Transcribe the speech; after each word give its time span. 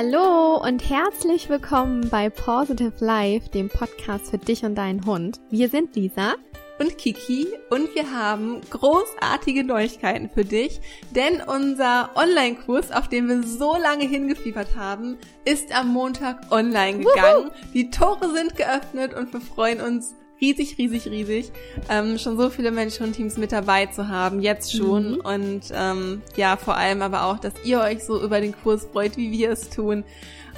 Hallo 0.00 0.58
und 0.64 0.88
herzlich 0.88 1.48
willkommen 1.48 2.08
bei 2.08 2.30
Positive 2.30 2.92
Life, 3.00 3.48
dem 3.48 3.68
Podcast 3.68 4.30
für 4.30 4.38
dich 4.38 4.64
und 4.64 4.76
deinen 4.76 5.04
Hund. 5.04 5.40
Wir 5.50 5.68
sind 5.68 5.96
Lisa 5.96 6.36
und 6.78 6.96
Kiki 6.98 7.48
und 7.68 7.92
wir 7.96 8.12
haben 8.12 8.60
großartige 8.70 9.64
Neuigkeiten 9.64 10.30
für 10.30 10.44
dich, 10.44 10.80
denn 11.10 11.40
unser 11.40 12.10
Online-Kurs, 12.14 12.92
auf 12.92 13.08
den 13.08 13.26
wir 13.26 13.42
so 13.42 13.76
lange 13.76 14.04
hingefiebert 14.04 14.76
haben, 14.76 15.18
ist 15.44 15.76
am 15.76 15.88
Montag 15.88 16.52
online 16.52 16.98
gegangen. 16.98 17.46
Wuhu! 17.46 17.72
Die 17.74 17.90
Tore 17.90 18.32
sind 18.32 18.56
geöffnet 18.56 19.14
und 19.14 19.32
wir 19.32 19.40
freuen 19.40 19.80
uns 19.80 20.14
riesig, 20.40 20.78
riesig, 20.78 21.06
riesig, 21.06 21.52
ähm, 21.88 22.18
schon 22.18 22.36
so 22.36 22.50
viele 22.50 22.70
Menschen 22.70 23.06
und 23.06 23.12
Teams 23.14 23.36
mit 23.36 23.52
dabei 23.52 23.86
zu 23.86 24.08
haben, 24.08 24.40
jetzt 24.40 24.76
schon. 24.76 25.12
Mhm. 25.12 25.20
Und 25.20 25.60
ähm, 25.72 26.22
ja, 26.36 26.56
vor 26.56 26.76
allem 26.76 27.02
aber 27.02 27.24
auch, 27.24 27.38
dass 27.38 27.54
ihr 27.64 27.80
euch 27.80 28.04
so 28.04 28.22
über 28.22 28.40
den 28.40 28.54
Kurs 28.62 28.86
freut, 28.92 29.16
wie 29.16 29.30
wir 29.30 29.50
es 29.50 29.70
tun 29.70 30.04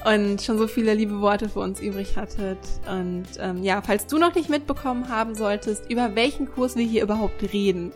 und 0.04 0.40
schon 0.40 0.59
so 0.59 0.66
viele 0.66 0.95
liebe 0.95 1.20
Worte 1.20 1.48
für 1.48 1.60
uns 1.60 1.80
übrig 1.80 2.16
hattet. 2.16 2.59
Und 2.90 3.27
ähm, 3.38 3.62
ja, 3.62 3.82
falls 3.82 4.06
du 4.06 4.18
noch 4.18 4.34
nicht 4.34 4.48
mitbekommen 4.48 5.09
haben 5.09 5.34
solltest, 5.34 5.90
über 5.90 6.15
welchen 6.15 6.51
Kurs 6.51 6.76
wir 6.76 6.87
hier 6.87 7.02
überhaupt 7.02 7.42
reden, 7.52 7.92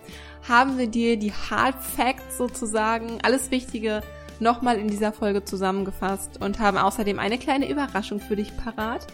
haben 0.48 0.76
wir 0.76 0.86
dir 0.86 1.16
die 1.16 1.32
Hard 1.32 1.76
Facts 1.82 2.36
sozusagen, 2.36 3.18
alles 3.22 3.50
Wichtige 3.50 4.02
nochmal 4.40 4.78
in 4.78 4.88
dieser 4.88 5.12
Folge 5.12 5.44
zusammengefasst 5.44 6.40
und 6.40 6.58
haben 6.58 6.76
außerdem 6.76 7.18
eine 7.18 7.38
kleine 7.38 7.70
Überraschung 7.70 8.20
für 8.20 8.36
dich 8.36 8.54
parat. 8.56 9.06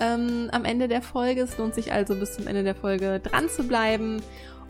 Ähm, 0.00 0.48
am 0.52 0.64
Ende 0.64 0.88
der 0.88 1.02
Folge. 1.02 1.42
Es 1.42 1.56
lohnt 1.56 1.74
sich 1.74 1.92
also 1.92 2.14
bis 2.14 2.34
zum 2.34 2.46
Ende 2.46 2.64
der 2.64 2.74
Folge 2.74 3.20
dran 3.20 3.48
zu 3.48 3.64
bleiben. 3.64 4.22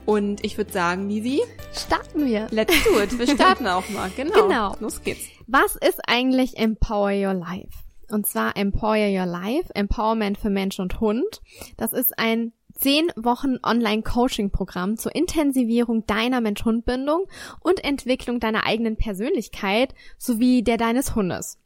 Und 0.06 0.44
ich 0.44 0.58
würde 0.58 0.72
sagen, 0.72 1.08
Lisi, 1.08 1.40
starten 1.72 2.26
wir. 2.26 2.46
Let's 2.50 2.74
do 2.84 3.00
it. 3.00 3.18
Wir 3.18 3.26
starten 3.34 3.66
auch 3.66 3.88
mal. 3.88 4.10
Genau. 4.14 4.42
Genau. 4.46 4.76
Los 4.80 5.02
geht's. 5.02 5.26
Was 5.46 5.76
ist 5.76 6.00
eigentlich 6.06 6.58
Empower 6.58 7.12
Your 7.12 7.34
Life? 7.34 7.70
Und 8.10 8.26
zwar 8.26 8.56
Empower 8.56 9.08
Your 9.08 9.26
Life, 9.26 9.74
Empowerment 9.74 10.36
für 10.36 10.50
Mensch 10.50 10.78
und 10.78 11.00
Hund. 11.00 11.40
Das 11.76 11.92
ist 11.94 12.18
ein 12.18 12.52
zehn 12.74 13.06
Wochen 13.16 13.56
Online-Coaching-Programm 13.62 14.96
zur 14.96 15.14
Intensivierung 15.14 16.06
deiner 16.06 16.40
Mensch-Hund-Bindung 16.40 17.26
und 17.60 17.82
Entwicklung 17.82 18.40
deiner 18.40 18.66
eigenen 18.66 18.96
Persönlichkeit 18.96 19.94
sowie 20.18 20.62
der 20.62 20.76
deines 20.76 21.14
Hundes. 21.14 21.58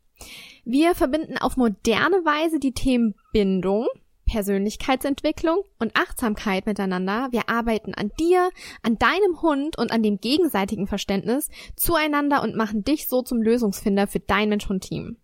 Wir 0.65 0.95
verbinden 0.95 1.39
auf 1.39 1.57
moderne 1.57 2.17
Weise 2.25 2.59
die 2.59 2.73
Themen 2.73 3.15
Bindung, 3.33 3.87
Persönlichkeitsentwicklung 4.29 5.63
und 5.79 5.97
Achtsamkeit 5.97 6.67
miteinander. 6.67 7.29
Wir 7.31 7.49
arbeiten 7.49 7.95
an 7.95 8.11
dir, 8.21 8.51
an 8.83 8.99
deinem 8.99 9.43
Hund 9.43 9.79
und 9.79 9.91
an 9.91 10.03
dem 10.03 10.21
gegenseitigen 10.21 10.87
Verständnis 10.87 11.49
zueinander 11.77 12.43
und 12.43 12.55
machen 12.55 12.85
dich 12.85 13.09
so 13.09 13.23
zum 13.23 13.43
Lösungsfinder 13.43 14.07
für 14.07 14.21
dein 14.21 14.51
Mensch-Hund-Team. 14.51 15.17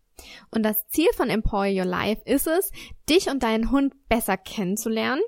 Und 0.50 0.62
das 0.62 0.86
Ziel 0.88 1.08
von 1.14 1.28
Empower 1.28 1.66
Your 1.66 1.84
Life 1.84 2.22
ist 2.24 2.46
es, 2.46 2.70
dich 3.08 3.28
und 3.28 3.42
deinen 3.42 3.70
Hund 3.70 3.94
besser 4.08 4.36
kennenzulernen 4.36 5.22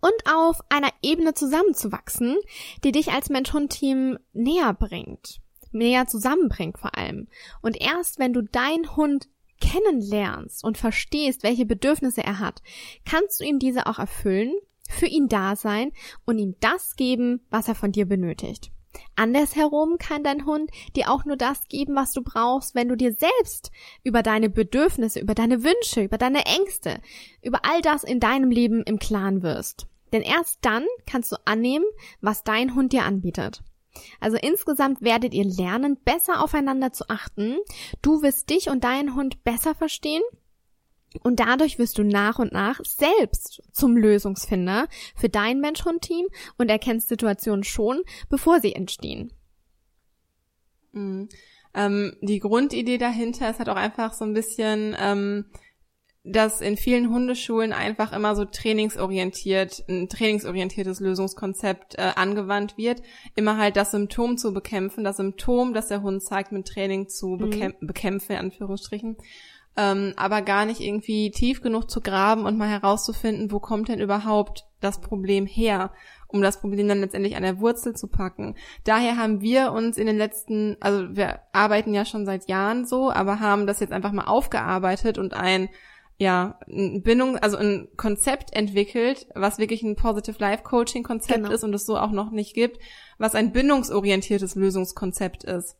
und 0.00 0.32
auf 0.32 0.60
einer 0.68 0.90
Ebene 1.02 1.34
zusammenzuwachsen, 1.34 2.36
die 2.84 2.92
dich 2.92 3.12
als 3.12 3.30
Mensch-Hund-Team 3.30 4.18
näher 4.32 4.74
bringt, 4.74 5.40
näher 5.72 6.06
zusammenbringt 6.06 6.78
vor 6.78 6.96
allem. 6.96 7.28
Und 7.60 7.80
erst 7.80 8.18
wenn 8.18 8.32
du 8.32 8.42
deinen 8.42 8.96
Hund 8.96 9.28
kennenlernst 9.62 10.64
und 10.64 10.76
verstehst, 10.76 11.42
welche 11.42 11.64
Bedürfnisse 11.64 12.22
er 12.22 12.38
hat, 12.38 12.62
kannst 13.08 13.40
du 13.40 13.44
ihm 13.44 13.58
diese 13.58 13.86
auch 13.86 13.98
erfüllen, 13.98 14.52
für 14.88 15.06
ihn 15.06 15.28
da 15.28 15.56
sein 15.56 15.92
und 16.26 16.38
ihm 16.38 16.56
das 16.60 16.96
geben, 16.96 17.40
was 17.50 17.68
er 17.68 17.74
von 17.74 17.92
dir 17.92 18.06
benötigt. 18.06 18.70
Andersherum 19.16 19.96
kann 19.98 20.22
dein 20.22 20.44
Hund 20.44 20.70
dir 20.96 21.10
auch 21.10 21.24
nur 21.24 21.36
das 21.36 21.66
geben, 21.68 21.94
was 21.94 22.12
du 22.12 22.22
brauchst, 22.22 22.74
wenn 22.74 22.88
du 22.88 22.96
dir 22.96 23.12
selbst 23.12 23.70
über 24.02 24.22
deine 24.22 24.50
Bedürfnisse, 24.50 25.20
über 25.20 25.34
deine 25.34 25.64
Wünsche, 25.64 26.02
über 26.02 26.18
deine 26.18 26.44
Ängste, 26.44 27.00
über 27.40 27.60
all 27.64 27.80
das 27.80 28.04
in 28.04 28.20
deinem 28.20 28.50
Leben 28.50 28.82
im 28.82 28.98
Klaren 28.98 29.42
wirst. 29.42 29.86
Denn 30.12 30.22
erst 30.22 30.58
dann 30.60 30.84
kannst 31.06 31.32
du 31.32 31.36
annehmen, 31.46 31.86
was 32.20 32.44
dein 32.44 32.74
Hund 32.74 32.92
dir 32.92 33.04
anbietet. 33.04 33.62
Also 34.20 34.36
insgesamt 34.36 35.02
werdet 35.02 35.34
ihr 35.34 35.44
lernen, 35.44 35.98
besser 36.04 36.42
aufeinander 36.42 36.92
zu 36.92 37.08
achten. 37.08 37.56
Du 38.00 38.22
wirst 38.22 38.50
dich 38.50 38.68
und 38.68 38.84
deinen 38.84 39.14
Hund 39.14 39.44
besser 39.44 39.74
verstehen. 39.74 40.22
Und 41.20 41.40
dadurch 41.40 41.78
wirst 41.78 41.98
du 41.98 42.04
nach 42.04 42.38
und 42.38 42.52
nach 42.52 42.80
selbst 42.84 43.62
zum 43.72 43.96
Lösungsfinder 43.96 44.88
für 45.14 45.28
dein 45.28 45.60
Mensch-Hund-Team 45.60 46.26
und 46.56 46.70
erkennst 46.70 47.08
Situationen 47.08 47.64
schon, 47.64 48.02
bevor 48.30 48.60
sie 48.60 48.74
entstehen. 48.74 49.32
Mhm. 50.92 51.28
Ähm, 51.74 52.16
die 52.20 52.38
Grundidee 52.38 52.98
dahinter 52.98 53.50
ist 53.50 53.58
halt 53.58 53.68
auch 53.68 53.76
einfach 53.76 54.12
so 54.12 54.24
ein 54.24 54.34
bisschen, 54.34 54.96
ähm, 54.98 55.46
dass 56.24 56.60
in 56.60 56.76
vielen 56.76 57.10
Hundeschulen 57.10 57.72
einfach 57.72 58.12
immer 58.12 58.36
so 58.36 58.44
trainingsorientiert, 58.44 59.84
ein 59.88 60.08
trainingsorientiertes 60.08 61.00
Lösungskonzept 61.00 61.98
äh, 61.98 62.12
angewandt 62.14 62.78
wird, 62.78 63.02
immer 63.34 63.56
halt 63.56 63.76
das 63.76 63.90
Symptom 63.90 64.38
zu 64.38 64.54
bekämpfen, 64.54 65.02
das 65.02 65.16
Symptom, 65.16 65.74
das 65.74 65.88
der 65.88 66.02
Hund 66.02 66.22
zeigt, 66.22 66.52
mit 66.52 66.68
Training 66.68 67.08
zu 67.08 67.36
bekämp 67.36 67.82
mhm. 67.82 67.86
bekämpfen, 67.86 68.32
in 68.32 68.38
Anführungsstrichen, 68.38 69.16
ähm, 69.76 70.12
aber 70.16 70.42
gar 70.42 70.64
nicht 70.64 70.80
irgendwie 70.80 71.32
tief 71.32 71.60
genug 71.60 71.90
zu 71.90 72.00
graben 72.00 72.46
und 72.46 72.56
mal 72.56 72.68
herauszufinden, 72.68 73.50
wo 73.50 73.58
kommt 73.58 73.88
denn 73.88 74.00
überhaupt 74.00 74.66
das 74.80 75.00
Problem 75.00 75.46
her, 75.46 75.90
um 76.28 76.40
das 76.40 76.60
Problem 76.60 76.86
dann 76.86 77.00
letztendlich 77.00 77.34
an 77.36 77.42
der 77.42 77.58
Wurzel 77.58 77.96
zu 77.96 78.06
packen. 78.06 78.54
Daher 78.84 79.16
haben 79.16 79.40
wir 79.40 79.72
uns 79.72 79.96
in 79.96 80.06
den 80.06 80.18
letzten, 80.18 80.76
also 80.80 81.16
wir 81.16 81.40
arbeiten 81.52 81.94
ja 81.94 82.04
schon 82.04 82.26
seit 82.26 82.48
Jahren 82.48 82.86
so, 82.86 83.10
aber 83.10 83.40
haben 83.40 83.66
das 83.66 83.80
jetzt 83.80 83.92
einfach 83.92 84.12
mal 84.12 84.26
aufgearbeitet 84.26 85.18
und 85.18 85.34
ein 85.34 85.68
ja, 86.22 86.60
ein 86.68 87.02
Bindung, 87.02 87.36
also 87.36 87.56
ein 87.56 87.88
Konzept 87.96 88.52
entwickelt, 88.54 89.26
was 89.34 89.58
wirklich 89.58 89.82
ein 89.82 89.96
Positive 89.96 90.36
Life 90.38 90.62
Coaching 90.62 91.02
Konzept 91.02 91.42
genau. 91.42 91.50
ist 91.50 91.64
und 91.64 91.74
es 91.74 91.84
so 91.84 91.96
auch 91.96 92.12
noch 92.12 92.30
nicht 92.30 92.54
gibt, 92.54 92.78
was 93.18 93.34
ein 93.34 93.52
bindungsorientiertes 93.52 94.54
Lösungskonzept 94.54 95.42
ist, 95.42 95.76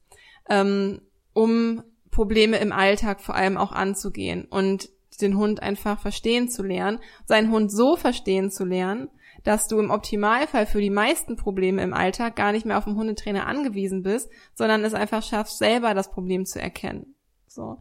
ähm, 0.51 1.01
um 1.33 1.85
Probleme 2.11 2.59
im 2.59 2.73
Alltag 2.73 3.21
vor 3.21 3.37
allem 3.37 3.57
auch 3.57 3.71
anzugehen 3.71 4.45
und 4.47 4.91
den 5.21 5.37
Hund 5.37 5.63
einfach 5.63 6.01
verstehen 6.01 6.49
zu 6.49 6.65
lernen, 6.65 6.99
seinen 7.25 7.53
Hund 7.53 7.71
so 7.71 7.95
verstehen 7.97 8.51
zu 8.51 8.65
lernen, 8.65 9.09
dass 9.45 9.69
du 9.69 9.79
im 9.79 9.91
Optimalfall 9.91 10.67
für 10.67 10.81
die 10.81 10.91
meisten 10.91 11.37
Probleme 11.37 11.83
im 11.83 11.95
Alltag 11.95 12.35
gar 12.35 12.51
nicht 12.51 12.67
mehr 12.67 12.79
auf 12.79 12.85
den 12.85 12.97
Hundetrainer 12.97 13.47
angewiesen 13.47 14.03
bist, 14.03 14.29
sondern 14.55 14.83
es 14.83 14.95
einfach 14.95 15.23
schaffst, 15.23 15.59
selber 15.59 15.95
das 15.95 16.11
Problem 16.11 16.47
zu 16.47 16.61
erkennen. 16.61 17.15
So. 17.47 17.79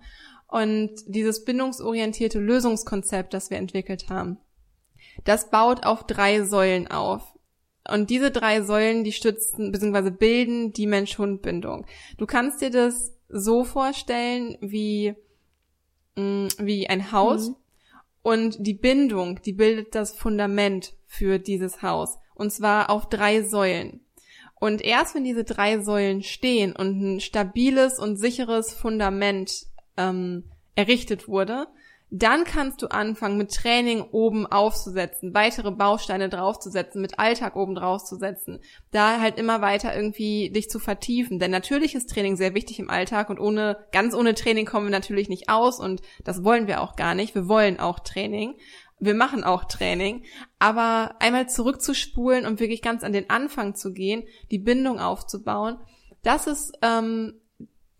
Und 0.51 0.91
dieses 1.07 1.45
bindungsorientierte 1.45 2.37
Lösungskonzept, 2.37 3.33
das 3.33 3.49
wir 3.49 3.57
entwickelt 3.57 4.09
haben, 4.09 4.37
das 5.23 5.49
baut 5.49 5.85
auf 5.85 6.05
drei 6.05 6.43
Säulen 6.43 6.89
auf. 6.89 7.23
Und 7.89 8.09
diese 8.09 8.31
drei 8.31 8.61
Säulen, 8.61 9.05
die 9.05 9.13
stützen 9.13 9.71
bzw. 9.71 10.11
bilden 10.11 10.73
die 10.73 10.87
Mensch-Hund-Bindung. 10.87 11.85
Du 12.17 12.25
kannst 12.25 12.61
dir 12.61 12.69
das 12.69 13.13
so 13.29 13.63
vorstellen 13.63 14.57
wie, 14.59 15.15
mh, 16.17 16.23
mm, 16.23 16.47
wie 16.59 16.89
ein 16.89 17.13
Haus. 17.13 17.49
Mhm. 17.49 17.55
Und 18.21 18.57
die 18.59 18.73
Bindung, 18.73 19.41
die 19.41 19.53
bildet 19.53 19.95
das 19.95 20.13
Fundament 20.13 20.93
für 21.07 21.39
dieses 21.39 21.81
Haus. 21.81 22.17
Und 22.35 22.51
zwar 22.51 22.89
auf 22.89 23.07
drei 23.07 23.41
Säulen. 23.41 24.01
Und 24.59 24.81
erst 24.81 25.15
wenn 25.15 25.23
diese 25.23 25.45
drei 25.45 25.79
Säulen 25.79 26.23
stehen 26.23 26.75
und 26.75 27.01
ein 27.01 27.19
stabiles 27.21 27.99
und 27.99 28.17
sicheres 28.17 28.73
Fundament 28.73 29.70
ähm, 29.97 30.43
errichtet 30.75 31.27
wurde, 31.27 31.67
dann 32.13 32.43
kannst 32.43 32.81
du 32.81 32.87
anfangen, 32.87 33.37
mit 33.37 33.53
Training 33.53 34.01
oben 34.01 34.45
aufzusetzen, 34.45 35.33
weitere 35.33 35.71
Bausteine 35.71 36.27
draufzusetzen, 36.27 37.01
mit 37.01 37.17
Alltag 37.19 37.55
oben 37.55 37.73
draufzusetzen, 37.73 38.59
da 38.91 39.21
halt 39.21 39.37
immer 39.39 39.61
weiter 39.61 39.95
irgendwie 39.95 40.49
dich 40.49 40.69
zu 40.69 40.77
vertiefen. 40.77 41.39
Denn 41.39 41.51
natürlich 41.51 41.95
ist 41.95 42.09
Training 42.09 42.35
sehr 42.35 42.53
wichtig 42.53 42.79
im 42.79 42.89
Alltag 42.89 43.29
und 43.29 43.39
ohne, 43.39 43.77
ganz 43.93 44.13
ohne 44.13 44.35
Training 44.35 44.65
kommen 44.65 44.87
wir 44.87 44.91
natürlich 44.91 45.29
nicht 45.29 45.49
aus 45.49 45.79
und 45.79 46.01
das 46.25 46.43
wollen 46.43 46.67
wir 46.67 46.81
auch 46.81 46.97
gar 46.97 47.15
nicht. 47.15 47.33
Wir 47.33 47.47
wollen 47.47 47.79
auch 47.79 47.99
Training. 47.99 48.55
Wir 48.99 49.15
machen 49.15 49.45
auch 49.45 49.63
Training. 49.63 50.25
Aber 50.59 51.15
einmal 51.19 51.47
zurückzuspulen 51.47 52.45
und 52.45 52.59
wirklich 52.59 52.81
ganz 52.81 53.05
an 53.05 53.13
den 53.13 53.29
Anfang 53.29 53.73
zu 53.73 53.93
gehen, 53.93 54.23
die 54.51 54.59
Bindung 54.59 54.99
aufzubauen, 54.99 55.77
das 56.23 56.45
ist, 56.45 56.77
ähm, 56.81 57.39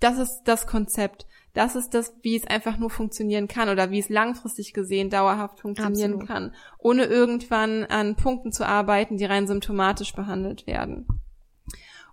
das 0.02 0.20
ist 0.20 0.42
das 0.44 0.68
Konzept 0.68 1.26
das 1.54 1.76
ist 1.76 1.94
das, 1.94 2.14
wie 2.22 2.36
es 2.36 2.48
einfach 2.48 2.78
nur 2.78 2.90
funktionieren 2.90 3.48
kann 3.48 3.70
oder 3.70 3.92
wie 3.92 4.00
es 4.00 4.10
langfristig 4.10 4.74
gesehen 4.74 5.10
dauerhaft 5.10 5.60
funktionieren 5.60 6.14
Absolut. 6.14 6.28
kann, 6.28 6.56
ohne 6.78 7.06
irgendwann 7.06 7.84
an 7.86 8.16
Punkten 8.16 8.52
zu 8.52 8.66
arbeiten, 8.66 9.18
die 9.18 9.26
rein 9.26 9.48
symptomatisch 9.48 10.14
behandelt 10.14 10.66
werden. 10.68 11.08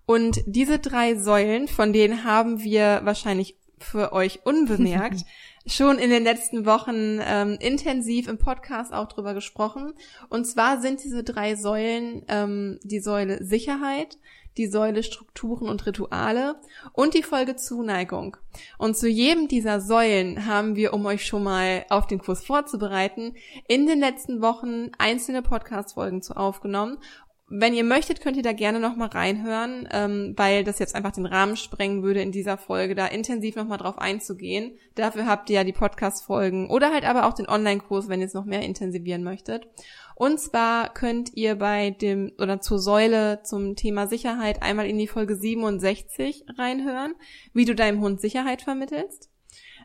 Und 0.06 0.40
diese 0.46 0.78
drei 0.78 1.16
Säulen, 1.16 1.68
von 1.68 1.92
denen 1.92 2.24
haben 2.24 2.62
wir 2.62 3.02
wahrscheinlich 3.04 3.56
für 3.78 4.12
euch 4.12 4.40
unbemerkt 4.44 5.24
schon 5.66 5.98
in 5.98 6.10
den 6.10 6.24
letzten 6.24 6.64
Wochen 6.66 7.20
ähm, 7.20 7.58
intensiv 7.60 8.26
im 8.26 8.38
Podcast 8.38 8.92
auch 8.92 9.06
drüber 9.06 9.34
gesprochen. 9.34 9.92
Und 10.30 10.46
zwar 10.46 10.80
sind 10.80 11.04
diese 11.04 11.22
drei 11.22 11.54
Säulen 11.54 12.24
ähm, 12.28 12.80
die 12.82 13.00
Säule 13.00 13.44
Sicherheit, 13.44 14.18
die 14.58 14.66
Säule 14.66 15.02
Strukturen 15.02 15.68
und 15.68 15.86
Rituale 15.86 16.56
und 16.92 17.14
die 17.14 17.22
Folge 17.22 17.56
Zuneigung. 17.56 18.36
Und 18.76 18.96
zu 18.96 19.08
jedem 19.08 19.48
dieser 19.48 19.80
Säulen 19.80 20.46
haben 20.46 20.76
wir, 20.76 20.92
um 20.92 21.06
euch 21.06 21.24
schon 21.24 21.44
mal 21.44 21.86
auf 21.88 22.06
den 22.06 22.18
Kurs 22.18 22.44
vorzubereiten, 22.44 23.34
in 23.68 23.86
den 23.86 24.00
letzten 24.00 24.42
Wochen 24.42 24.90
einzelne 24.98 25.42
Podcast-Folgen 25.42 26.20
zu 26.20 26.36
aufgenommen 26.36 26.98
wenn 27.50 27.72
ihr 27.72 27.84
möchtet, 27.84 28.20
könnt 28.20 28.36
ihr 28.36 28.42
da 28.42 28.52
gerne 28.52 28.78
nochmal 28.78 29.08
reinhören, 29.08 29.88
ähm, 29.90 30.34
weil 30.36 30.64
das 30.64 30.78
jetzt 30.78 30.94
einfach 30.94 31.12
den 31.12 31.24
Rahmen 31.24 31.56
sprengen 31.56 32.02
würde, 32.02 32.20
in 32.20 32.30
dieser 32.30 32.58
Folge 32.58 32.94
da 32.94 33.06
intensiv 33.06 33.56
nochmal 33.56 33.78
drauf 33.78 33.98
einzugehen. 33.98 34.76
Dafür 34.94 35.26
habt 35.26 35.48
ihr 35.48 35.56
ja 35.56 35.64
die 35.64 35.72
Podcast-Folgen 35.72 36.68
oder 36.68 36.92
halt 36.92 37.04
aber 37.04 37.26
auch 37.26 37.32
den 37.32 37.48
Online-Kurs, 37.48 38.08
wenn 38.08 38.20
ihr 38.20 38.26
es 38.26 38.34
noch 38.34 38.44
mehr 38.44 38.62
intensivieren 38.62 39.24
möchtet. 39.24 39.66
Und 40.18 40.40
zwar 40.40 40.92
könnt 40.94 41.36
ihr 41.36 41.54
bei 41.54 41.90
dem 41.90 42.32
oder 42.38 42.60
zur 42.60 42.80
Säule 42.80 43.40
zum 43.44 43.76
Thema 43.76 44.08
Sicherheit 44.08 44.64
einmal 44.64 44.86
in 44.86 44.98
die 44.98 45.06
Folge 45.06 45.36
67 45.36 46.44
reinhören, 46.58 47.14
wie 47.52 47.64
du 47.64 47.76
deinem 47.76 48.00
Hund 48.00 48.20
Sicherheit 48.20 48.62
vermittelst. 48.62 49.30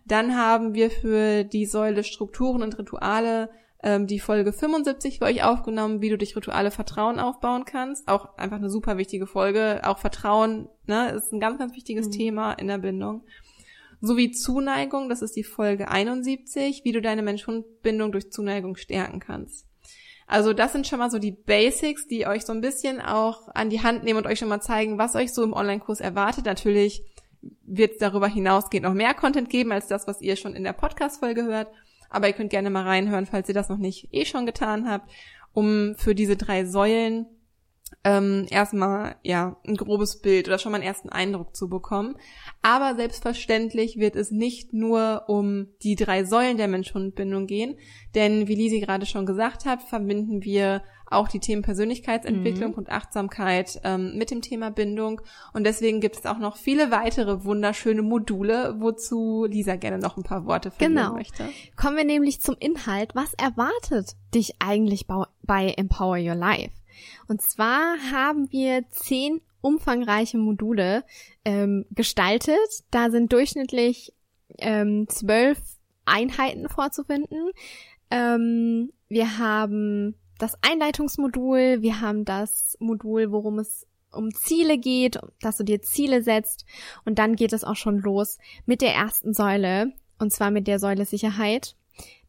Dann 0.08 0.36
haben 0.36 0.74
wir 0.74 0.90
für 0.90 1.44
die 1.44 1.68
Säule 1.68 2.04
Strukturen 2.04 2.64
und 2.64 2.80
Rituale 2.80 3.52
ähm, 3.84 4.08
die 4.08 4.20
Folge 4.20 4.54
75 4.54 5.20
für 5.20 5.26
euch 5.26 5.44
aufgenommen, 5.44 6.02
wie 6.02 6.10
du 6.10 6.18
durch 6.18 6.36
Rituale 6.36 6.72
Vertrauen 6.72 7.20
aufbauen 7.20 7.66
kannst. 7.66 8.08
Auch 8.08 8.36
einfach 8.36 8.58
eine 8.58 8.72
super 8.72 8.98
wichtige 8.98 9.28
Folge. 9.28 9.82
Auch 9.84 10.00
Vertrauen 10.00 10.68
ne, 10.88 11.12
ist 11.12 11.32
ein 11.32 11.40
ganz, 11.42 11.60
ganz 11.60 11.76
wichtiges 11.76 12.08
mhm. 12.08 12.12
Thema 12.12 12.54
in 12.54 12.70
der 12.70 12.80
Bindung. 12.80 13.22
Sowie 14.02 14.32
Zuneigung, 14.32 15.10
das 15.10 15.22
ist 15.22 15.36
die 15.36 15.44
Folge 15.44 15.90
71, 15.90 16.82
wie 16.86 16.92
du 16.92 17.04
deine 17.04 17.22
Mensch-Hund-Bindung 17.22 18.12
durch 18.12 18.32
Zuneigung 18.32 18.78
stärken 18.78 19.20
kannst. 19.20 19.68
Also 20.28 20.54
das 20.54 20.72
sind 20.72 20.88
schon 20.88 21.00
mal 21.00 21.12
so 21.12 21.20
die 21.20 21.32
Basics, 21.32 22.08
die 22.08 22.26
euch 22.28 22.46
so 22.46 22.54
ein 22.54 22.62
bisschen 22.62 23.02
auch 23.02 23.50
an 23.54 23.70
die 23.70 23.82
Hand 23.82 24.04
nehmen 24.04 24.18
und 24.18 24.28
euch 24.28 24.40
schon 24.40 24.48
mal 24.48 24.62
zeigen, 24.62 24.98
was 24.98 25.16
euch 25.16 25.34
so 25.34 25.44
im 25.44 25.54
Online-Kurs 25.54 26.00
erwartet. 26.00 26.46
Natürlich 26.46 27.04
wird 27.66 27.94
es 27.94 27.98
darüber 27.98 28.28
hinausgehend 28.28 28.86
noch 28.86 28.94
mehr 28.94 29.14
Content 29.14 29.50
geben 29.50 29.72
als 29.72 29.88
das, 29.88 30.08
was 30.08 30.22
ihr 30.22 30.36
schon 30.36 30.56
in 30.56 30.64
der 30.64 30.74
Podcast-Folge 30.74 31.44
hört. 31.44 31.68
Aber 32.10 32.28
ihr 32.28 32.34
könnt 32.34 32.52
gerne 32.52 32.70
mal 32.70 32.84
reinhören, 32.84 33.26
falls 33.26 33.50
ihr 33.50 33.56
das 33.56 33.70
noch 33.70 33.78
nicht 33.78 34.08
eh 34.12 34.26
schon 34.26 34.46
getan 34.46 34.90
habt, 34.90 35.10
um 35.52 35.96
für 35.98 36.16
diese 36.16 36.38
drei 36.38 36.66
Säulen 36.66 37.26
ähm, 38.04 38.46
erstmal 38.50 39.16
ja 39.24 39.58
ein 39.66 39.76
grobes 39.76 40.22
Bild 40.22 40.48
oder 40.48 40.58
schon 40.58 40.72
mal 40.72 40.78
einen 40.78 40.88
ersten 40.88 41.10
Eindruck 41.10 41.56
zu 41.56 41.70
bekommen. 41.70 42.16
Aber 42.62 42.96
selbstverständlich 42.96 43.98
wird 43.98 44.16
es 44.16 44.32
nicht 44.32 44.74
nur 44.74 45.24
um 45.28 45.68
die 45.84 45.96
drei 45.96 46.24
Säulen 46.24 46.58
der 46.58 46.68
Mensch-Hund-Bindung 46.68 47.48
gehen, 47.48 47.78
denn 48.16 48.48
wie 48.48 48.56
Lisi 48.56 48.80
gerade 48.80 49.06
schon 49.06 49.26
gesagt 49.26 49.66
hat, 49.66 49.82
verbinden 49.82 50.44
wir 50.44 50.82
auch 51.14 51.28
die 51.28 51.40
Themen 51.40 51.62
Persönlichkeitsentwicklung 51.62 52.72
mhm. 52.72 52.78
und 52.78 52.90
Achtsamkeit 52.90 53.80
ähm, 53.84 54.18
mit 54.18 54.32
dem 54.32 54.42
Thema 54.42 54.72
Bindung. 54.72 55.22
Und 55.54 55.66
deswegen 55.66 56.02
gibt 56.02 56.18
es 56.18 56.26
auch 56.26 56.40
noch 56.40 56.58
viele 56.58 56.92
weitere 56.92 57.44
wunderschöne 57.44 58.02
Module, 58.02 58.76
wozu 58.80 59.46
Lisa 59.46 59.76
gerne 59.76 60.00
noch 60.00 60.18
ein 60.18 60.24
paar 60.24 60.46
Worte 60.46 60.72
verlieren 60.72 60.96
genau. 60.96 61.16
möchte. 61.16 61.48
Kommen 61.76 61.98
wir 61.98 62.06
nämlich 62.06 62.42
zum 62.42 62.56
Inhalt. 62.60 63.16
Was 63.16 63.34
erwartet 63.36 64.16
dich 64.34 64.56
eigentlich 64.60 65.06
bei 65.44 65.74
Empower 65.78 66.18
Your 66.18 66.36
Life? 66.36 66.72
Und 67.28 67.42
zwar 67.42 67.98
haben 68.12 68.52
wir 68.52 68.84
zehn 68.90 69.42
umfangreiche 69.62 70.38
Module 70.38 71.04
ähm, 71.46 71.86
gestaltet. 71.92 72.84
Da 72.92 73.10
sind 73.10 73.32
durchschnittlich 73.32 74.14
ähm, 74.58 75.08
zwölf 75.08 75.60
Einheiten 76.06 76.68
vorzufinden. 76.70 77.52
Ähm, 78.12 78.92
wir 79.08 79.38
haben 79.38 80.16
das 80.38 80.58
Einleitungsmodul, 80.62 81.82
wir 81.82 82.02
haben 82.02 82.26
das 82.26 82.76
Modul, 82.80 83.32
worum 83.32 83.60
es 83.60 83.88
um 84.12 84.34
Ziele 84.34 84.78
geht, 84.78 85.20
dass 85.42 85.58
du 85.58 85.64
dir 85.64 85.82
Ziele 85.82 86.22
setzt 86.22 86.66
und 87.06 87.18
dann 87.18 87.36
geht 87.36 87.54
es 87.54 87.64
auch 87.64 87.76
schon 87.76 88.00
los 88.00 88.38
mit 88.66 88.82
der 88.82 88.94
ersten 88.94 89.34
Säule 89.34 89.94
und 90.20 90.32
zwar 90.32 90.52
mit 90.52 90.68
der 90.68 90.80
Säule 90.80 91.06
Sicherheit 91.06 91.76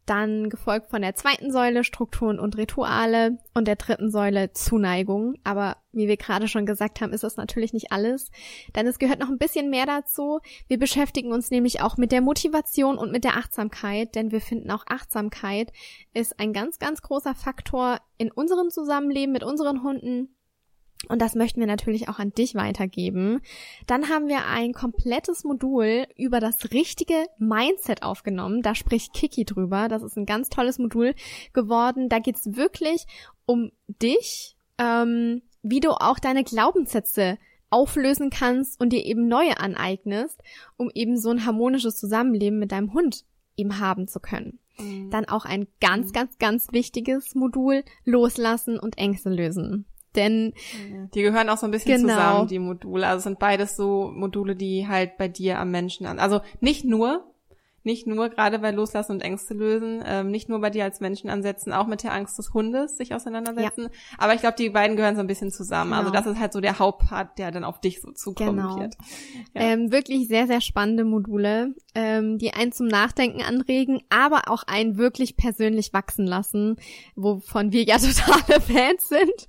dann 0.07 0.51
gefolgt 0.51 0.91
von 0.91 1.03
der 1.03 1.15
zweiten 1.15 1.51
Säule 1.51 1.85
Strukturen 1.85 2.39
und 2.39 2.57
Rituale 2.57 3.39
und 3.55 3.67
der 3.67 3.77
dritten 3.77 4.11
Säule 4.11 4.53
Zuneigung. 4.53 5.35
Aber 5.45 5.79
wie 5.93 6.09
wir 6.09 6.17
gerade 6.17 6.49
schon 6.49 6.67
gesagt 6.67 7.01
haben, 7.01 7.13
ist 7.13 7.25
das 7.25 7.37
natürlich 7.37 7.73
nicht 7.73 7.93
alles, 7.93 8.31
denn 8.75 8.87
es 8.87 8.99
gehört 8.99 9.21
noch 9.21 9.29
ein 9.29 9.39
bisschen 9.39 9.71
mehr 9.71 9.87
dazu. 9.87 10.41
Wir 10.69 10.79
beschäftigen 10.79 11.33
uns 11.33 11.51
nämlich 11.51 11.81
auch 11.81 11.97
mit 11.97 12.13
der 12.13 12.21
Motivation 12.21 12.99
und 12.99 13.13
mit 13.13 13.25
der 13.25 13.37
Achtsamkeit, 13.37 14.15
denn 14.15 14.31
wir 14.31 14.41
finden 14.41 14.71
auch 14.71 14.85
Achtsamkeit 14.87 15.73
ist 16.13 16.39
ein 16.39 16.53
ganz, 16.53 16.79
ganz 16.79 17.03
großer 17.03 17.35
Faktor 17.35 17.99
in 18.19 18.31
unserem 18.31 18.71
Zusammenleben 18.71 19.33
mit 19.33 19.45
unseren 19.45 19.83
Hunden 19.83 20.35
und 21.09 21.21
das 21.21 21.35
möchten 21.35 21.61
wir 21.61 21.67
natürlich 21.67 22.09
auch 22.09 22.19
an 22.19 22.33
dich 22.33 22.55
weitergeben. 22.55 23.41
Dann 23.87 24.09
haben 24.09 24.29
wir 24.29 24.47
ein 24.47 24.73
komplettes 24.73 25.45
Modul 25.45 26.07
über 26.17 26.41
das 26.41 26.73
richtige 26.73 27.27
Mindset 27.39 28.03
aufgenommen. 28.03 28.63
Da 28.63 28.75
spricht 28.75 29.13
Kiki 29.13 29.45
drüber. 29.45 29.89
Das 29.89 30.03
ist 30.03 30.17
ein 30.17 30.27
ganz 30.27 30.49
tolles 30.49 30.79
Modul 30.79 31.15
geworden. 31.53 32.09
Da 32.09 32.19
geht's 32.19 32.57
wirklich 32.57 33.07
um 33.47 33.71
dich, 33.87 34.57
ähm, 34.79 35.43
wie 35.63 35.81
du 35.81 35.91
auch 35.91 36.19
deine 36.19 36.45
Glaubenssätze 36.45 37.39
auflösen 37.71 38.31
kannst 38.31 38.81
und 38.81 38.93
dir 38.93 39.05
eben 39.05 39.27
neue 39.27 39.59
aneignest, 39.59 40.41
um 40.77 40.91
eben 40.95 41.19
so 41.19 41.31
ein 41.31 41.45
harmonisches 41.45 41.99
Zusammenleben 41.99 42.59
mit 42.59 42.73
deinem 42.73 42.93
Hund 42.93 43.25
eben 43.57 43.81
haben 43.81 44.07
zu 44.07 44.21
können. 44.21 44.61
Mhm. 44.79 45.11
Dann 45.11 45.25
auch 45.25 45.45
ein 45.45 45.67
ganz, 45.81 46.09
mhm. 46.09 46.13
ganz, 46.13 46.39
ganz 46.39 46.73
wichtiges 46.73 47.35
Modul, 47.35 47.83
loslassen 48.05 48.79
und 48.79 48.99
Ängste 48.99 49.31
lösen. 49.31 49.87
Denn 50.17 50.53
die 51.15 51.23
gehören 51.23 51.49
auch 51.49 51.59
so 51.59 51.67
ein 51.67 51.71
bisschen 51.71 52.03
genau. 52.03 52.15
zusammen, 52.15 52.49
die 52.49 52.59
Module. 52.59 53.07
Also 53.07 53.25
sind 53.25 53.39
beides 53.39 53.77
so 53.77 54.11
Module, 54.15 54.57
die 54.57 54.87
halt 54.87 55.17
bei 55.17 55.29
dir 55.29 55.59
am 55.59 55.71
Menschen 55.71 56.07
an. 56.07 56.19
Also 56.19 56.41
nicht 56.61 56.85
nur, 56.85 57.25
nicht 57.85 58.07
nur 58.07 58.31
gerade 58.31 58.59
bei 58.59 58.71
Loslassen 58.71 59.13
und 59.13 59.21
Ängste 59.21 59.53
lösen, 59.53 60.03
ähm, 60.07 60.31
nicht 60.31 60.49
nur 60.49 60.61
bei 60.61 60.71
dir 60.71 60.85
als 60.85 61.01
Menschen 61.01 61.29
ansetzen, 61.29 61.73
auch 61.73 61.87
mit 61.87 62.03
der 62.03 62.15
Angst 62.15 62.39
des 62.39 62.55
Hundes 62.55 62.97
sich 62.97 63.15
auseinandersetzen. 63.15 63.83
Ja. 63.83 63.91
Aber 64.17 64.35
ich 64.35 64.41
glaube, 64.41 64.57
die 64.57 64.71
beiden 64.71 64.97
gehören 64.97 65.17
so 65.17 65.21
ein 65.21 65.27
bisschen 65.27 65.51
zusammen. 65.51 65.93
Also 65.93 66.07
genau. 66.07 66.17
Also 66.17 66.31
das 66.31 66.37
ist 66.37 66.41
halt 66.41 66.53
so 66.55 66.61
der 66.63 66.79
Hauptpart, 66.79 67.39
der 67.39 67.51
dann 67.51 67.63
auf 67.63 67.81
dich 67.81 68.01
so 68.01 68.11
zukommen 68.13 68.57
genau. 68.57 68.81
wird. 68.81 68.95
Ja. 69.53 69.61
Ähm, 69.61 69.93
wirklich 69.93 70.29
sehr, 70.29 70.47
sehr 70.47 70.63
spannende 70.63 71.05
Module, 71.05 71.75
ähm, 71.95 72.39
die 72.39 72.55
einen 72.55 72.73
zum 72.73 72.87
Nachdenken 72.87 73.43
anregen, 73.43 74.01
aber 74.09 74.51
auch 74.51 74.63
einen 74.63 74.97
wirklich 74.97 75.37
persönlich 75.37 75.93
wachsen 75.93 76.27
lassen, 76.27 76.77
wovon 77.17 77.71
wir 77.73 77.85
ja 77.85 77.99
totale 77.99 78.63
Fans 78.63 79.09
sind. 79.09 79.47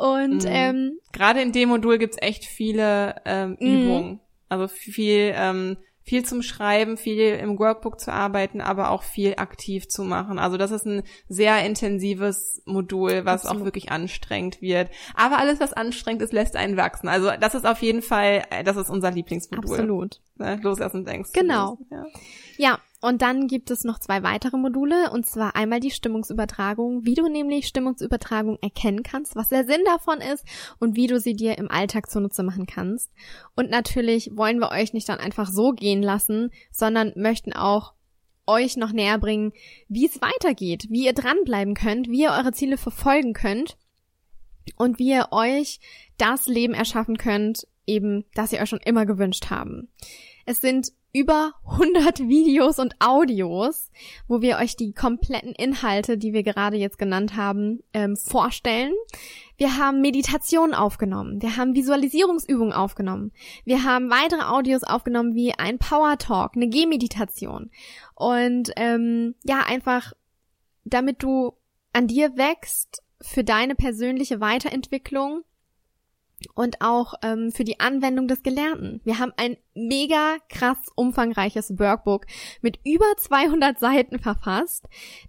Und 0.00 0.44
mhm. 0.44 0.50
ähm, 0.50 0.98
gerade 1.12 1.42
in 1.42 1.52
dem 1.52 1.68
Modul 1.68 1.98
gibt's 1.98 2.16
echt 2.22 2.46
viele 2.46 3.16
ähm, 3.26 3.58
mhm. 3.60 3.66
Übungen. 3.66 4.20
Also 4.48 4.66
viel, 4.66 5.34
ähm, 5.36 5.76
viel 6.02 6.24
zum 6.24 6.40
Schreiben, 6.40 6.96
viel 6.96 7.34
im 7.34 7.58
Workbook 7.58 8.00
zu 8.00 8.10
arbeiten, 8.10 8.62
aber 8.62 8.92
auch 8.92 9.02
viel 9.02 9.34
aktiv 9.36 9.88
zu 9.88 10.02
machen. 10.02 10.38
Also 10.38 10.56
das 10.56 10.70
ist 10.70 10.86
ein 10.86 11.02
sehr 11.28 11.62
intensives 11.66 12.62
Modul, 12.64 13.26
was 13.26 13.44
Absolut. 13.44 13.60
auch 13.60 13.64
wirklich 13.66 13.92
anstrengend 13.92 14.62
wird. 14.62 14.88
Aber 15.14 15.36
alles, 15.36 15.60
was 15.60 15.74
anstrengend 15.74 16.22
ist, 16.22 16.32
lässt 16.32 16.56
einen 16.56 16.78
wachsen. 16.78 17.08
Also 17.08 17.32
das 17.38 17.54
ist 17.54 17.66
auf 17.66 17.82
jeden 17.82 18.00
Fall, 18.00 18.44
das 18.64 18.78
ist 18.78 18.88
unser 18.88 19.10
Lieblingsmodul. 19.10 19.70
Absolut. 19.70 20.20
Ne? 20.36 20.58
Loslassen 20.62 21.04
denkst. 21.04 21.32
Genau. 21.34 21.76
Ja. 21.90 22.06
ja. 22.56 22.78
Und 23.00 23.22
dann 23.22 23.46
gibt 23.46 23.70
es 23.70 23.84
noch 23.84 23.98
zwei 23.98 24.22
weitere 24.22 24.58
Module, 24.58 25.10
und 25.10 25.24
zwar 25.26 25.56
einmal 25.56 25.80
die 25.80 25.90
Stimmungsübertragung, 25.90 27.06
wie 27.06 27.14
du 27.14 27.28
nämlich 27.28 27.66
Stimmungsübertragung 27.66 28.58
erkennen 28.60 29.02
kannst, 29.02 29.36
was 29.36 29.48
der 29.48 29.64
Sinn 29.64 29.80
davon 29.86 30.18
ist 30.20 30.44
und 30.78 30.96
wie 30.96 31.06
du 31.06 31.18
sie 31.18 31.34
dir 31.34 31.56
im 31.56 31.70
Alltag 31.70 32.10
zunutze 32.10 32.42
machen 32.42 32.66
kannst. 32.66 33.10
Und 33.56 33.70
natürlich 33.70 34.36
wollen 34.36 34.58
wir 34.58 34.70
euch 34.70 34.92
nicht 34.92 35.08
dann 35.08 35.18
einfach 35.18 35.50
so 35.50 35.72
gehen 35.72 36.02
lassen, 36.02 36.50
sondern 36.70 37.12
möchten 37.16 37.54
auch 37.54 37.94
euch 38.46 38.76
noch 38.76 38.92
näher 38.92 39.18
bringen, 39.18 39.52
wie 39.88 40.06
es 40.06 40.20
weitergeht, 40.20 40.86
wie 40.90 41.06
ihr 41.06 41.14
dranbleiben 41.14 41.74
könnt, 41.74 42.08
wie 42.08 42.22
ihr 42.22 42.32
eure 42.32 42.52
Ziele 42.52 42.76
verfolgen 42.76 43.32
könnt 43.32 43.78
und 44.76 44.98
wie 44.98 45.10
ihr 45.10 45.28
euch 45.30 45.80
das 46.18 46.46
Leben 46.46 46.74
erschaffen 46.74 47.16
könnt, 47.16 47.66
eben, 47.90 48.24
das 48.34 48.52
ihr 48.52 48.60
euch 48.60 48.68
schon 48.68 48.80
immer 48.80 49.06
gewünscht 49.06 49.50
haben. 49.50 49.88
Es 50.46 50.60
sind 50.60 50.92
über 51.12 51.54
100 51.64 52.20
Videos 52.28 52.78
und 52.78 52.94
Audios, 53.00 53.90
wo 54.28 54.40
wir 54.40 54.58
euch 54.58 54.76
die 54.76 54.92
kompletten 54.92 55.52
Inhalte, 55.52 56.16
die 56.18 56.32
wir 56.32 56.42
gerade 56.42 56.76
jetzt 56.76 56.98
genannt 56.98 57.36
haben, 57.36 57.82
ähm, 57.92 58.16
vorstellen. 58.16 58.94
Wir 59.56 59.76
haben 59.76 60.00
Meditationen 60.00 60.74
aufgenommen, 60.74 61.42
wir 61.42 61.56
haben 61.56 61.74
Visualisierungsübungen 61.74 62.72
aufgenommen, 62.72 63.32
wir 63.64 63.84
haben 63.84 64.08
weitere 64.08 64.42
Audios 64.42 64.84
aufgenommen 64.84 65.34
wie 65.34 65.52
ein 65.52 65.78
Power 65.78 66.16
Talk, 66.16 66.52
eine 66.56 66.68
Gehmeditation 66.68 67.70
und 68.14 68.70
ähm, 68.76 69.34
ja 69.44 69.60
einfach, 69.66 70.14
damit 70.84 71.22
du 71.22 71.52
an 71.92 72.06
dir 72.06 72.36
wächst 72.36 73.02
für 73.20 73.44
deine 73.44 73.74
persönliche 73.74 74.40
Weiterentwicklung 74.40 75.42
und 76.54 76.80
auch 76.80 77.14
ähm, 77.22 77.52
für 77.52 77.64
die 77.64 77.80
Anwendung 77.80 78.28
des 78.28 78.42
Gelernten. 78.42 79.00
Wir 79.04 79.18
haben 79.18 79.32
ein 79.36 79.56
mega 79.74 80.36
krass 80.48 80.78
umfangreiches 80.94 81.78
Workbook 81.78 82.26
mit 82.60 82.78
über 82.84 83.06
200 83.16 83.78
Seiten 83.78 84.18
verfasst. 84.18 84.86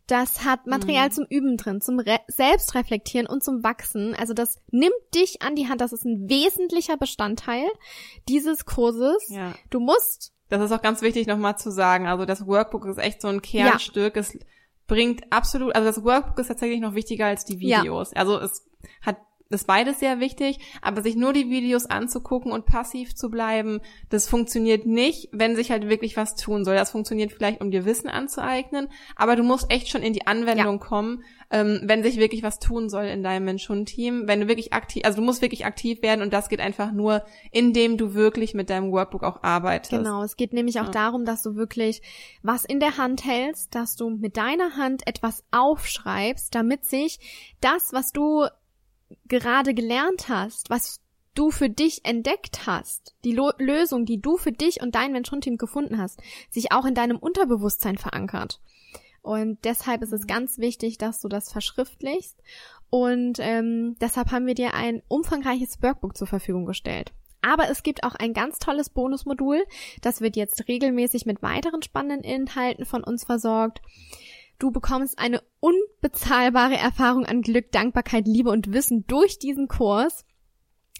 Das 0.07 0.43
hat 0.45 0.67
Material 0.67 1.07
mhm. 1.07 1.11
zum 1.11 1.25
Üben 1.29 1.57
drin, 1.57 1.81
zum 1.81 1.99
Re 1.99 2.19
Selbstreflektieren 2.27 3.27
und 3.27 3.43
zum 3.43 3.63
Wachsen. 3.63 4.15
Also 4.15 4.33
das 4.33 4.59
nimmt 4.71 4.93
dich 5.13 5.41
an 5.41 5.55
die 5.55 5.67
Hand. 5.67 5.81
Das 5.81 5.93
ist 5.93 6.05
ein 6.05 6.29
wesentlicher 6.29 6.97
Bestandteil 6.97 7.67
dieses 8.27 8.65
Kurses. 8.65 9.29
Ja. 9.29 9.53
Du 9.69 9.79
musst. 9.79 10.33
Das 10.49 10.61
ist 10.61 10.71
auch 10.71 10.81
ganz 10.81 11.01
wichtig 11.01 11.27
nochmal 11.27 11.57
zu 11.57 11.71
sagen. 11.71 12.07
Also 12.07 12.25
das 12.25 12.45
Workbook 12.45 12.85
ist 12.85 12.97
echt 12.97 13.21
so 13.21 13.29
ein 13.29 13.41
Kernstück. 13.41 14.15
Ja. 14.15 14.21
Es 14.21 14.37
bringt 14.87 15.31
absolut, 15.31 15.73
also 15.73 15.87
das 15.87 16.03
Workbook 16.03 16.39
ist 16.39 16.47
tatsächlich 16.47 16.81
noch 16.81 16.95
wichtiger 16.95 17.27
als 17.27 17.45
die 17.45 17.59
Videos. 17.59 18.11
Ja. 18.11 18.17
Also 18.17 18.37
es 18.39 18.67
hat 19.01 19.17
ist 19.51 19.67
beides 19.67 19.99
sehr 19.99 20.19
wichtig, 20.19 20.59
aber 20.81 21.01
sich 21.01 21.15
nur 21.15 21.33
die 21.33 21.49
Videos 21.49 21.85
anzugucken 21.85 22.51
und 22.51 22.65
passiv 22.65 23.15
zu 23.15 23.29
bleiben, 23.29 23.81
das 24.09 24.27
funktioniert 24.27 24.85
nicht, 24.85 25.29
wenn 25.31 25.55
sich 25.55 25.71
halt 25.71 25.89
wirklich 25.89 26.17
was 26.17 26.35
tun 26.35 26.65
soll. 26.65 26.75
Das 26.75 26.91
funktioniert 26.91 27.31
vielleicht, 27.31 27.61
um 27.61 27.71
dir 27.71 27.85
Wissen 27.85 28.09
anzueignen, 28.09 28.87
aber 29.15 29.35
du 29.35 29.43
musst 29.43 29.71
echt 29.71 29.89
schon 29.89 30.03
in 30.03 30.13
die 30.13 30.27
Anwendung 30.27 30.79
ja. 30.79 30.85
kommen, 30.85 31.23
ähm, 31.51 31.81
wenn 31.83 32.03
sich 32.03 32.17
wirklich 32.17 32.43
was 32.43 32.59
tun 32.59 32.89
soll 32.89 33.05
in 33.05 33.23
deinem 33.23 33.45
Mensch-Hund-Team. 33.45 34.27
Wenn 34.27 34.41
du 34.41 34.47
wirklich 34.47 34.73
aktiv, 34.73 35.03
also 35.05 35.19
du 35.19 35.25
musst 35.25 35.41
wirklich 35.41 35.65
aktiv 35.65 36.01
werden 36.01 36.21
und 36.21 36.31
das 36.31 36.49
geht 36.49 36.61
einfach 36.61 36.91
nur, 36.91 37.23
indem 37.51 37.97
du 37.97 38.13
wirklich 38.13 38.53
mit 38.53 38.69
deinem 38.69 38.91
Workbook 38.91 39.23
auch 39.23 39.43
arbeitest. 39.43 39.91
Genau, 39.91 40.23
es 40.23 40.37
geht 40.37 40.53
nämlich 40.53 40.79
auch 40.79 40.85
ja. 40.85 40.91
darum, 40.91 41.25
dass 41.25 41.43
du 41.43 41.55
wirklich 41.55 42.01
was 42.41 42.65
in 42.65 42.79
der 42.79 42.97
Hand 42.97 43.25
hältst, 43.25 43.75
dass 43.75 43.95
du 43.95 44.09
mit 44.09 44.37
deiner 44.37 44.77
Hand 44.77 45.05
etwas 45.07 45.43
aufschreibst, 45.51 46.55
damit 46.55 46.85
sich 46.85 47.19
das, 47.59 47.91
was 47.91 48.11
du 48.11 48.47
gerade 49.27 49.73
gelernt 49.73 50.29
hast, 50.29 50.69
was 50.69 50.99
du 51.33 51.51
für 51.51 51.69
dich 51.69 52.03
entdeckt 52.05 52.65
hast, 52.65 53.15
die 53.23 53.31
Lo 53.31 53.51
Lösung, 53.57 54.05
die 54.05 54.21
du 54.21 54.37
für 54.37 54.51
dich 54.51 54.81
und 54.81 54.95
dein 54.95 55.11
Mensch-Hund-Team 55.11 55.57
gefunden 55.57 55.97
hast, 55.97 56.21
sich 56.49 56.71
auch 56.71 56.85
in 56.85 56.95
deinem 56.95 57.17
Unterbewusstsein 57.17 57.97
verankert. 57.97 58.59
Und 59.21 59.59
deshalb 59.63 60.01
ist 60.01 60.13
es 60.13 60.27
ganz 60.27 60.57
wichtig, 60.57 60.97
dass 60.97 61.21
du 61.21 61.29
das 61.29 61.51
verschriftlichst. 61.51 62.41
Und 62.89 63.37
ähm, 63.39 63.95
deshalb 64.01 64.31
haben 64.31 64.47
wir 64.47 64.55
dir 64.55 64.73
ein 64.73 65.01
umfangreiches 65.07 65.81
Workbook 65.81 66.17
zur 66.17 66.27
Verfügung 66.27 66.65
gestellt. 66.65 67.13
Aber 67.41 67.69
es 67.69 67.83
gibt 67.83 68.03
auch 68.03 68.15
ein 68.15 68.33
ganz 68.33 68.59
tolles 68.59 68.89
Bonusmodul. 68.89 69.63
Das 70.01 70.21
wird 70.21 70.35
jetzt 70.35 70.67
regelmäßig 70.67 71.25
mit 71.25 71.41
weiteren 71.41 71.81
spannenden 71.81 72.23
Inhalten 72.23 72.85
von 72.85 73.03
uns 73.03 73.23
versorgt. 73.23 73.81
Du 74.61 74.69
bekommst 74.69 75.17
eine 75.17 75.41
unbezahlbare 75.59 76.77
Erfahrung 76.77 77.25
an 77.25 77.41
Glück, 77.41 77.71
Dankbarkeit, 77.71 78.27
Liebe 78.27 78.51
und 78.51 78.71
Wissen 78.71 79.07
durch 79.07 79.39
diesen 79.39 79.67
Kurs. 79.67 80.23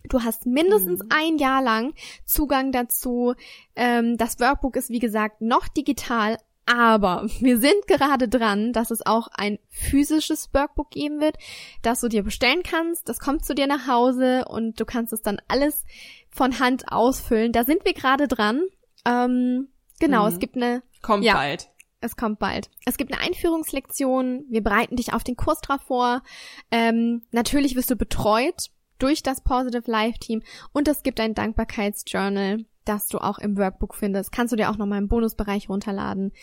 Du 0.09 0.23
hast 0.23 0.47
mindestens 0.47 1.03
mhm. 1.03 1.09
ein 1.11 1.37
Jahr 1.37 1.61
lang 1.61 1.93
Zugang 2.25 2.71
dazu. 2.71 3.35
Ähm, 3.75 4.17
das 4.17 4.39
Workbook 4.39 4.77
ist, 4.77 4.89
wie 4.89 4.97
gesagt, 4.97 5.41
noch 5.41 5.67
digital, 5.67 6.39
aber 6.65 7.27
wir 7.39 7.59
sind 7.59 7.85
gerade 7.85 8.27
dran, 8.27 8.73
dass 8.73 8.89
es 8.89 9.05
auch 9.05 9.27
ein 9.31 9.59
physisches 9.69 10.49
Workbook 10.55 10.89
geben 10.89 11.21
wird, 11.21 11.37
das 11.83 12.01
du 12.01 12.07
dir 12.07 12.23
bestellen 12.23 12.63
kannst. 12.63 13.07
Das 13.09 13.19
kommt 13.19 13.45
zu 13.45 13.53
dir 13.53 13.67
nach 13.67 13.87
Hause 13.87 14.45
und 14.47 14.79
du 14.79 14.85
kannst 14.85 15.13
es 15.13 15.21
dann 15.21 15.39
alles 15.47 15.85
von 16.31 16.57
Hand 16.57 16.91
ausfüllen. 16.91 17.51
Da 17.51 17.63
sind 17.63 17.85
wir 17.85 17.93
gerade 17.93 18.27
dran. 18.27 18.63
Ähm, 19.05 19.67
genau, 19.99 20.23
mhm. 20.23 20.33
es 20.33 20.39
gibt 20.39 20.55
eine. 20.55 20.81
Kommt 21.03 21.23
ja, 21.23 21.35
bald. 21.35 21.69
Es 22.01 22.15
kommt 22.15 22.39
bald. 22.39 22.69
Es 22.85 22.97
gibt 22.97 23.13
eine 23.13 23.21
Einführungslektion. 23.21 24.45
Wir 24.49 24.61
bereiten 24.61 24.95
dich 24.95 25.13
auf 25.13 25.23
den 25.23 25.35
Kurs 25.35 25.61
drauf 25.61 25.81
vor. 25.83 26.23
Ähm, 26.71 27.21
natürlich 27.31 27.75
wirst 27.75 27.91
du 27.91 27.95
betreut 27.95 28.71
durch 28.97 29.23
das 29.23 29.41
Positive 29.41 29.89
Life 29.89 30.19
Team 30.19 30.41
und 30.73 30.87
es 30.87 31.03
gibt 31.03 31.19
ein 31.19 31.35
Dankbarkeitsjournal, 31.35 32.65
das 32.85 33.07
du 33.07 33.19
auch 33.19 33.37
im 33.37 33.57
Workbook 33.57 33.95
findest. 33.95 34.31
Kannst 34.31 34.51
du 34.51 34.57
dir 34.57 34.69
auch 34.71 34.77
nochmal 34.77 34.99
im 34.99 35.07
Bonusbereich 35.07 35.69
runterladen. 35.69 36.33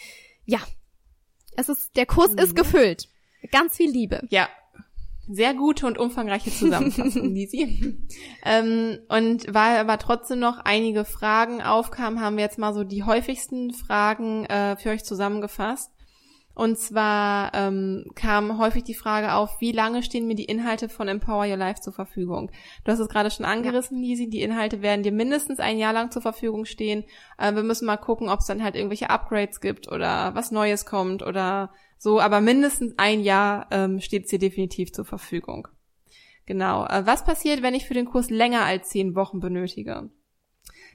Ja. 0.45 0.61
Es 1.57 1.69
ist, 1.69 1.97
der 1.97 2.07
Kurs 2.07 2.33
mhm. 2.33 2.39
ist 2.39 2.55
gefüllt. 2.55 3.09
Ganz 3.51 3.77
viel 3.77 3.91
Liebe. 3.91 4.23
Ja, 4.31 4.49
sehr 5.29 5.55
gute 5.55 5.87
und 5.87 5.99
umfangreiche 5.99 6.51
Zusammenfassung, 6.51 7.35
Lisi. 7.35 7.99
ähm, 8.45 8.99
und 9.09 9.53
weil 9.53 9.77
aber 9.79 9.99
trotzdem 9.99 10.39
noch 10.39 10.59
einige 10.65 11.05
Fragen 11.05 11.63
aufkamen, 11.63 12.21
haben 12.21 12.37
wir 12.37 12.45
jetzt 12.45 12.59
mal 12.59 12.75
so 12.75 12.85
die 12.85 13.05
häufigsten 13.05 13.73
Fragen 13.73 14.47
äh, 14.47 14.77
für 14.77 14.91
euch 14.91 15.05
zusammengefasst. 15.05 15.93
Und 16.59 16.77
zwar 16.77 17.55
ähm, 17.55 18.05
kam 18.17 18.59
häufig 18.59 18.83
die 18.83 18.95
Frage 18.95 19.35
auf, 19.35 19.61
wie 19.61 19.71
lange 19.71 20.03
stehen 20.03 20.27
mir 20.27 20.35
die 20.35 20.47
Inhalte 20.47 20.89
von 20.89 21.07
Empower 21.07 21.47
Your 21.47 21.57
Life 21.57 21.83
zur 21.83 21.93
Verfügung? 21.93 22.51
Du 22.83 22.91
hast 22.91 22.99
es 22.99 23.09
gerade 23.09 23.31
schon 23.31 23.47
angerissen, 23.47 24.03
ja. 24.03 24.09
Lisi. 24.09 24.29
Die 24.29 24.43
Inhalte 24.43 24.83
werden 24.83 25.05
dir 25.05 25.13
mindestens 25.13 25.61
ein 25.61 25.79
Jahr 25.79 25.93
lang 25.93 26.11
zur 26.11 26.21
Verfügung 26.21 26.65
stehen. 26.65 27.05
Äh, 27.39 27.55
wir 27.55 27.63
müssen 27.63 27.87
mal 27.87 27.97
gucken, 27.97 28.29
ob 28.29 28.41
es 28.41 28.47
dann 28.47 28.65
halt 28.65 28.75
irgendwelche 28.75 29.09
Upgrades 29.09 29.61
gibt 29.61 29.87
oder 29.87 30.35
was 30.35 30.51
Neues 30.51 30.85
kommt 30.85 31.23
oder 31.23 31.71
so, 31.99 32.21
aber 32.21 32.41
mindestens 32.41 32.95
ein 32.97 33.21
Jahr 33.21 33.67
ähm, 33.71 34.01
steht 34.01 34.29
sie 34.29 34.39
definitiv 34.39 34.93
zur 34.93 35.05
Verfügung. 35.05 35.69
Genau. 36.47 36.87
Äh, 36.87 37.05
was 37.05 37.25
passiert, 37.25 37.61
wenn 37.61 37.75
ich 37.75 37.87
für 37.87 37.95
den 37.95 38.07
Kurs 38.07 38.31
länger 38.31 38.65
als 38.65 38.89
zehn 38.89 39.15
Wochen 39.15 39.41
benötige? 39.41 40.09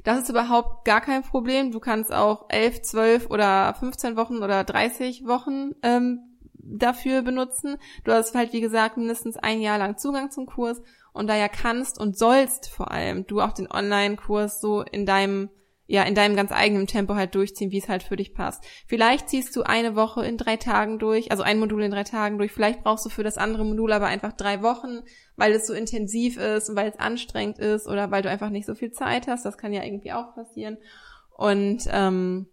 Das 0.04 0.18
ist 0.18 0.30
überhaupt 0.30 0.86
gar 0.86 1.02
kein 1.02 1.22
Problem. 1.22 1.72
Du 1.72 1.80
kannst 1.80 2.12
auch 2.12 2.46
elf, 2.50 2.82
zwölf 2.82 3.30
oder 3.30 3.76
15 3.80 4.16
Wochen 4.16 4.38
oder 4.38 4.64
30 4.64 5.28
Wochen 5.28 5.72
ähm, 5.84 6.20
dafür 6.54 7.22
benutzen. 7.22 7.78
Du 8.04 8.12
hast 8.12 8.34
halt, 8.34 8.54
wie 8.54 8.62
gesagt, 8.62 8.98
mindestens 8.98 9.38
ein 9.38 9.62
Jahr 9.62 9.78
lang 9.78 9.98
Zugang 9.98 10.32
zum 10.32 10.46
Kurs 10.46 10.82
und 11.14 11.28
daher 11.28 11.50
kannst 11.50 12.00
und 12.00 12.18
sollst 12.18 12.70
vor 12.70 12.92
allem 12.92 13.28
du 13.28 13.42
auch 13.42 13.54
den 13.54 13.70
Online-Kurs 13.70 14.60
so 14.60 14.82
in 14.82 15.06
deinem 15.06 15.50
ja, 15.86 16.04
in 16.04 16.16
deinem 16.16 16.36
ganz 16.36 16.52
eigenen 16.52 16.88
Tempo 16.88 17.16
halt 17.16 17.36
durchziehen, 17.36 17.72
wie 17.72 17.78
es 17.78 17.90
halt 17.90 18.04
für 18.04 18.16
dich 18.16 18.34
passt. 18.34 18.64
Vielleicht 18.88 19.30
ziehst 19.30 19.56
du 19.56 19.64
eine 19.64 19.96
Woche 19.96 20.26
in 20.26 20.38
drei 20.38 20.56
Tagen 20.56 20.98
durch, 20.98 21.32
also 21.32 21.44
ein 21.44 21.60
Modul 21.60 21.84
in 21.84 21.92
drei 21.92 22.06
Tagen 22.06 22.38
durch. 22.38 22.54
Vielleicht 22.54 22.84
brauchst 22.84 23.06
du 23.06 23.10
für 23.10 23.24
das 23.24 23.38
andere 23.38 23.66
Modul 23.66 23.92
aber 23.92 24.06
einfach 24.06 24.32
drei 24.32 24.62
Wochen, 24.62 25.02
weil 25.36 25.52
es 25.52 25.68
so 25.68 25.74
intensiv 25.74 26.38
ist 26.38 26.70
und 26.70 26.78
weil 26.78 26.90
es 26.90 27.00
anstrengend 27.00 27.60
ist 27.60 27.88
oder 27.88 28.12
weil 28.12 28.22
du 28.22 28.30
einfach 28.30 28.50
nicht 28.50 28.66
so 28.66 28.76
viel 28.76 28.92
Zeit 28.92 29.28
hast. 29.28 29.46
Das 29.46 29.58
kann 29.58 29.74
ja 29.74 29.84
irgendwie 29.84 30.14
auch 30.14 30.34
passieren. 30.34 30.78
Und 31.36 31.84
ähm, 31.92 32.48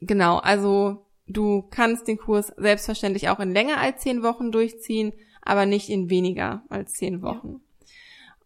genau, 0.00 0.36
also 0.36 1.06
du 1.26 1.62
kannst 1.70 2.08
den 2.08 2.18
Kurs 2.18 2.52
selbstverständlich 2.58 3.30
auch 3.30 3.40
in 3.40 3.52
länger 3.52 3.78
als 3.78 4.02
zehn 4.02 4.22
Wochen 4.22 4.52
durchziehen, 4.52 5.14
aber 5.40 5.64
nicht 5.64 5.88
in 5.88 6.10
weniger 6.10 6.62
als 6.68 6.92
zehn 6.92 7.22
Wochen. 7.22 7.48
Ja 7.48 7.63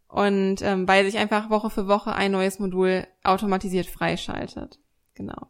und 0.09 0.62
ähm, 0.62 0.88
weil 0.88 1.05
sich 1.05 1.19
einfach 1.19 1.50
Woche 1.50 1.71
für 1.71 1.87
Woche 1.87 2.15
ein 2.15 2.33
neues 2.33 2.59
Modul 2.59 3.07
automatisiert 3.23 3.87
freischaltet. 3.87 4.79
Genau. 5.15 5.49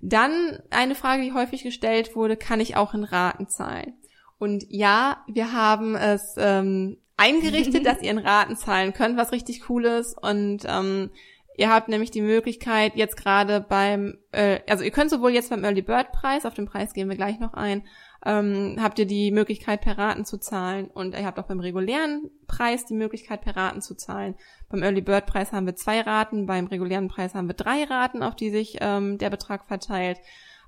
Dann 0.00 0.58
eine 0.70 0.94
Frage, 0.94 1.22
die 1.22 1.32
häufig 1.32 1.62
gestellt 1.62 2.14
wurde, 2.16 2.36
kann 2.36 2.60
ich 2.60 2.76
auch 2.76 2.92
in 2.94 3.04
Raten 3.04 3.48
zahlen? 3.48 3.94
Und 4.38 4.64
ja, 4.68 5.24
wir 5.26 5.52
haben 5.52 5.94
es 5.94 6.34
ähm, 6.36 6.98
eingerichtet, 7.16 7.86
dass 7.86 8.02
ihr 8.02 8.10
in 8.10 8.18
Raten 8.18 8.56
zahlen 8.56 8.92
könnt, 8.92 9.16
was 9.16 9.32
richtig 9.32 9.70
cool 9.70 9.84
ist. 9.84 10.20
Und 10.20 10.64
ähm, 10.66 11.10
ihr 11.56 11.70
habt 11.70 11.88
nämlich 11.88 12.10
die 12.10 12.20
Möglichkeit, 12.20 12.96
jetzt 12.96 13.16
gerade 13.16 13.60
beim, 13.60 14.18
äh, 14.32 14.60
also 14.68 14.84
ihr 14.84 14.90
könnt 14.90 15.10
sowohl 15.10 15.30
jetzt 15.30 15.50
beim 15.50 15.64
Early 15.64 15.82
Bird 15.82 16.12
Preis, 16.12 16.44
auf 16.44 16.54
den 16.54 16.66
Preis 16.66 16.92
gehen 16.92 17.08
wir 17.08 17.16
gleich 17.16 17.38
noch 17.38 17.54
ein, 17.54 17.84
ähm, 18.24 18.76
habt 18.80 18.98
ihr 18.98 19.06
die 19.06 19.30
Möglichkeit, 19.30 19.82
per 19.82 19.98
Raten 19.98 20.24
zu 20.24 20.38
zahlen. 20.38 20.88
Und 20.88 21.14
ihr 21.14 21.26
habt 21.26 21.38
auch 21.38 21.46
beim 21.46 21.60
regulären 21.60 22.30
Preis 22.46 22.86
die 22.86 22.94
Möglichkeit, 22.94 23.42
per 23.42 23.56
Raten 23.56 23.82
zu 23.82 23.94
zahlen. 23.94 24.34
Beim 24.68 24.82
Early 24.82 25.02
Bird 25.02 25.26
Preis 25.26 25.52
haben 25.52 25.66
wir 25.66 25.76
zwei 25.76 26.00
Raten, 26.00 26.46
beim 26.46 26.66
regulären 26.66 27.08
Preis 27.08 27.34
haben 27.34 27.48
wir 27.48 27.54
drei 27.54 27.84
Raten, 27.84 28.22
auf 28.22 28.34
die 28.34 28.50
sich 28.50 28.78
ähm, 28.80 29.18
der 29.18 29.30
Betrag 29.30 29.66
verteilt. 29.66 30.18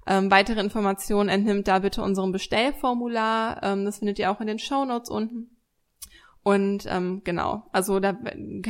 Ähm, 0.06 0.30
weitere 0.30 0.60
Informationen 0.60 1.28
entnimmt 1.28 1.66
da 1.66 1.80
bitte 1.80 2.02
unserem 2.02 2.30
Bestellformular. 2.30 3.62
Ähm, 3.62 3.84
das 3.84 3.98
findet 3.98 4.18
ihr 4.18 4.30
auch 4.30 4.40
in 4.40 4.46
den 4.46 4.58
Show 4.58 4.84
Notes 4.84 5.10
unten. 5.10 5.50
Und 6.42 6.86
ähm, 6.88 7.22
genau, 7.24 7.64
also 7.72 7.98
da 7.98 8.16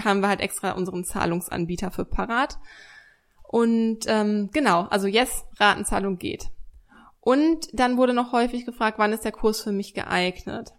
haben 0.03 0.21
wir 0.21 0.29
halt 0.29 0.41
extra 0.41 0.71
unseren 0.73 1.05
Zahlungsanbieter 1.05 1.91
für 1.91 2.07
parat. 2.07 2.57
Und 3.43 4.07
ähm, 4.07 4.49
genau, 4.53 4.83
also 4.85 5.07
yes, 5.07 5.45
Ratenzahlung 5.59 6.17
geht. 6.17 6.47
Und 7.27 7.71
dann 7.73 7.97
wurde 7.97 8.15
noch 8.15 8.31
häufig 8.31 8.65
gefragt, 8.67 9.01
wann 9.01 9.13
ist 9.13 9.25
der 9.25 9.33
Kurs 9.33 9.61
für 9.61 9.73
mich 9.73 9.95
geeignet? 9.95 10.75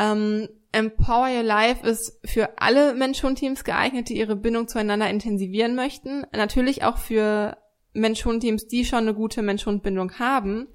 Ähm, 0.00 0.48
Empower 0.72 1.28
Your 1.28 1.44
Life 1.44 1.86
ist 1.86 2.18
für 2.24 2.60
alle 2.60 2.92
Mensch-Hund-Teams 2.94 3.62
geeignet, 3.62 4.08
die 4.08 4.18
ihre 4.18 4.34
Bindung 4.34 4.66
zueinander 4.66 5.08
intensivieren 5.08 5.76
möchten. 5.76 6.26
Natürlich 6.32 6.82
auch 6.82 6.98
für 6.98 7.56
Mensch-Hund-Teams, 7.92 8.66
die 8.66 8.84
schon 8.84 9.04
eine 9.04 9.14
gute 9.14 9.42
Mensch-Hund-Bindung 9.42 10.18
haben. 10.18 10.66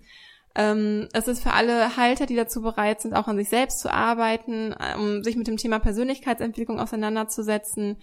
Ähm, 0.55 1.09
es 1.11 1.27
ist 1.27 1.43
für 1.43 1.51
alle 1.51 1.97
Halter, 1.97 2.25
die 2.25 2.37
dazu 2.37 2.61
bereit 2.61 3.01
sind, 3.01 3.13
auch 3.13 3.27
an 3.27 3.35
sich 3.35 3.49
selbst 3.49 3.81
zu 3.81 3.91
arbeiten, 3.91 4.73
um 4.95 5.23
sich 5.23 5.35
mit 5.35 5.47
dem 5.47 5.57
Thema 5.57 5.79
Persönlichkeitsentwicklung 5.79 6.79
auseinanderzusetzen. 6.79 7.97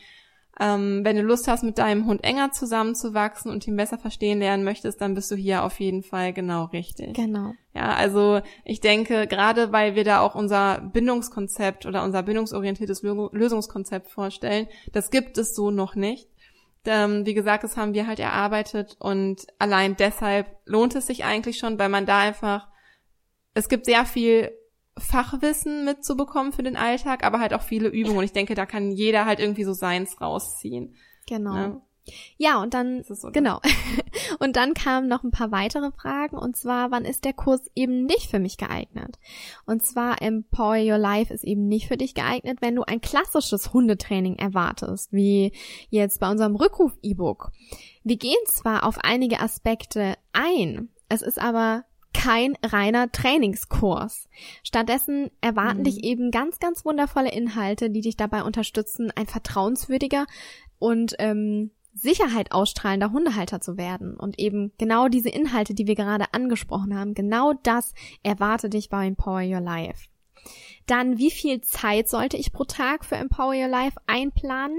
Ähm, 0.59 1.05
wenn 1.05 1.17
du 1.17 1.23
Lust 1.23 1.49
hast, 1.49 1.65
mit 1.65 1.77
deinem 1.77 2.07
Hund 2.07 2.25
enger 2.25 2.51
zusammenzuwachsen 2.51 3.51
und 3.51 3.67
ihn 3.67 3.77
besser 3.77 3.99
verstehen 3.99 4.39
lernen 4.39 4.65
möchtest, 4.65 5.01
dann 5.01 5.15
bist 5.15 5.31
du 5.31 5.35
hier 5.35 5.65
auf 5.65 5.79
jeden 5.81 6.03
Fall 6.03 6.33
genau 6.33 6.65
richtig. 6.65 7.15
Genau. 7.15 7.53
Ja, 7.75 7.95
also 7.95 8.41
ich 8.65 8.81
denke, 8.81 9.27
gerade 9.27 9.71
weil 9.73 9.95
wir 9.95 10.05
da 10.05 10.21
auch 10.21 10.35
unser 10.35 10.81
Bindungskonzept 10.81 11.85
oder 11.85 12.03
unser 12.05 12.23
bindungsorientiertes 12.23 13.03
Lösungskonzept 13.03 14.09
vorstellen, 14.09 14.67
das 14.93 15.11
gibt 15.11 15.37
es 15.37 15.55
so 15.55 15.71
noch 15.71 15.95
nicht. 15.95 16.29
Ähm, 16.87 17.27
wie 17.27 17.35
gesagt, 17.35 17.65
das 17.65 17.77
haben 17.77 17.93
wir 17.93 18.07
halt 18.07 18.21
erarbeitet 18.21 18.97
und 18.99 19.47
allein 19.59 19.97
deshalb 19.97 20.47
lohnt 20.65 20.95
es 20.95 21.07
sich 21.07 21.25
eigentlich 21.25 21.59
schon, 21.59 21.79
weil 21.79 21.89
man 21.89 22.07
da 22.07 22.21
einfach, 22.21 22.69
es 23.53 23.69
gibt 23.69 23.85
sehr 23.85 24.07
viel 24.07 24.53
Fachwissen 24.99 25.85
mitzubekommen 25.85 26.53
für 26.53 26.63
den 26.63 26.77
Alltag, 26.77 27.25
aber 27.25 27.41
halt 27.41 27.53
auch 27.55 27.63
viele 27.63 27.89
Übungen. 27.89 28.19
Und 28.19 28.25
ich 28.25 28.33
denke, 28.33 28.55
da 28.55 28.67
kann 28.67 28.91
jeder 28.91 29.27
halt 29.27 29.41
irgendwie 29.41 29.65
so 29.65 29.73
seins 29.73 30.21
rausziehen. 30.21 30.97
Genau. 31.29 31.55
Ne? 31.55 31.83
Ja, 32.37 32.63
und 32.63 32.73
dann, 32.73 33.03
so, 33.03 33.31
genau. 33.33 33.61
und 34.39 34.57
dann 34.57 34.75
kamen 34.75 35.09
noch 35.09 35.25
ein 35.25 35.33
paar 35.33 35.51
weitere 35.51 35.91
Fragen, 35.91 36.39
und 36.39 36.57
zwar, 36.57 36.91
wann 36.91 37.05
ist 37.05 37.25
der 37.25 37.33
Kurs 37.33 37.69
eben 37.75 38.05
nicht 38.05 38.31
für 38.31 38.39
mich 38.39 38.59
geeignet? 38.59 39.19
Und 39.67 39.85
zwar, 39.85 40.23
Empower 40.23 40.77
Your 40.77 40.99
Life 40.99 41.35
ist 41.35 41.45
eben 41.45 41.67
nicht 41.67 41.89
für 41.89 41.97
dich 41.97 42.15
geeignet, 42.15 42.59
wenn 42.61 42.77
du 42.77 42.83
ein 42.83 43.01
klassisches 43.01 43.73
Hundetraining 43.73 44.37
erwartest, 44.37 45.13
wie 45.13 45.53
jetzt 45.91 46.21
bei 46.21 46.31
unserem 46.31 46.55
Rückruf-E-Book. 46.55 47.51
Wir 48.05 48.17
gehen 48.17 48.35
zwar 48.47 48.85
auf 48.85 48.99
einige 49.03 49.41
Aspekte 49.41 50.15
ein, 50.33 50.91
es 51.09 51.23
ist 51.23 51.41
aber 51.41 51.85
kein 52.17 52.57
reiner 52.65 53.13
Trainingskurs. 53.13 54.29
Stattdessen 54.63 55.31
erwarten 55.43 55.81
mhm. 55.81 55.85
dich 55.85 56.03
eben 56.03 56.31
ganz, 56.31 56.59
ganz 56.59 56.85
wundervolle 56.85 57.31
Inhalte, 57.31 57.91
die 57.91 58.01
dich 58.01 58.17
dabei 58.17 58.43
unterstützen, 58.43 59.13
ein 59.15 59.27
vertrauenswürdiger 59.27 60.27
und 60.79 61.15
ähm, 61.19 61.73
Sicherheit 61.93 62.53
ausstrahlender 62.53 63.13
Hundehalter 63.13 63.61
zu 63.61 63.77
werden. 63.77 64.17
Und 64.17 64.39
eben 64.39 64.73
genau 64.79 65.09
diese 65.09 65.29
Inhalte, 65.29 65.75
die 65.75 65.87
wir 65.87 65.95
gerade 65.95 66.33
angesprochen 66.33 66.99
haben, 66.99 67.15
genau 67.15 67.53
das 67.63 67.93
erwarte 68.23 68.71
dich 68.71 68.89
bei 68.89 69.07
Empower 69.07 69.43
Your 69.43 69.61
Life. 69.61 70.09
Dann, 70.87 71.19
wie 71.19 71.31
viel 71.31 71.61
Zeit 71.61 72.09
sollte 72.09 72.37
ich 72.37 72.53
pro 72.53 72.65
Tag 72.65 73.05
für 73.05 73.17
Empower 73.17 73.55
Your 73.55 73.69
Life 73.69 73.99
einplanen? 74.07 74.79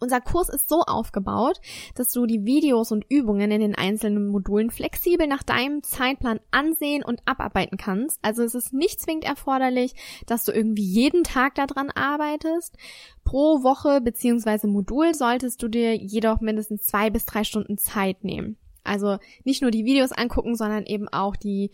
Unser 0.00 0.20
Kurs 0.20 0.48
ist 0.48 0.68
so 0.68 0.82
aufgebaut, 0.82 1.60
dass 1.96 2.12
du 2.12 2.26
die 2.26 2.44
Videos 2.44 2.92
und 2.92 3.04
Übungen 3.08 3.50
in 3.50 3.60
den 3.60 3.74
einzelnen 3.74 4.28
Modulen 4.28 4.70
flexibel 4.70 5.26
nach 5.26 5.42
deinem 5.42 5.82
Zeitplan 5.82 6.38
ansehen 6.52 7.02
und 7.02 7.20
abarbeiten 7.24 7.78
kannst. 7.78 8.20
Also 8.22 8.44
es 8.44 8.54
ist 8.54 8.72
nicht 8.72 9.00
zwingend 9.00 9.24
erforderlich, 9.24 9.94
dass 10.26 10.44
du 10.44 10.52
irgendwie 10.52 10.84
jeden 10.84 11.24
Tag 11.24 11.56
daran 11.56 11.90
arbeitest. 11.90 12.76
Pro 13.24 13.64
Woche 13.64 14.00
bzw. 14.00 14.68
Modul 14.68 15.14
solltest 15.14 15.62
du 15.62 15.68
dir 15.68 15.96
jedoch 15.96 16.40
mindestens 16.40 16.84
zwei 16.84 17.10
bis 17.10 17.26
drei 17.26 17.42
Stunden 17.42 17.76
Zeit 17.76 18.22
nehmen. 18.22 18.56
Also 18.84 19.18
nicht 19.44 19.62
nur 19.62 19.70
die 19.70 19.84
Videos 19.84 20.12
angucken, 20.12 20.54
sondern 20.54 20.86
eben 20.86 21.08
auch 21.08 21.36
die 21.36 21.70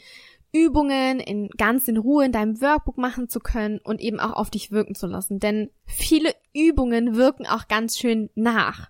Übungen 0.54 1.18
in 1.18 1.48
ganz 1.50 1.88
in 1.88 1.96
Ruhe 1.96 2.24
in 2.24 2.32
deinem 2.32 2.60
Workbook 2.60 2.96
machen 2.96 3.28
zu 3.28 3.40
können 3.40 3.80
und 3.82 4.00
eben 4.00 4.20
auch 4.20 4.32
auf 4.32 4.50
dich 4.50 4.70
wirken 4.70 4.94
zu 4.94 5.08
lassen. 5.08 5.40
Denn 5.40 5.70
viele 5.84 6.32
Übungen 6.54 7.16
wirken 7.16 7.44
auch 7.46 7.66
ganz 7.66 7.98
schön 7.98 8.30
nach. 8.36 8.88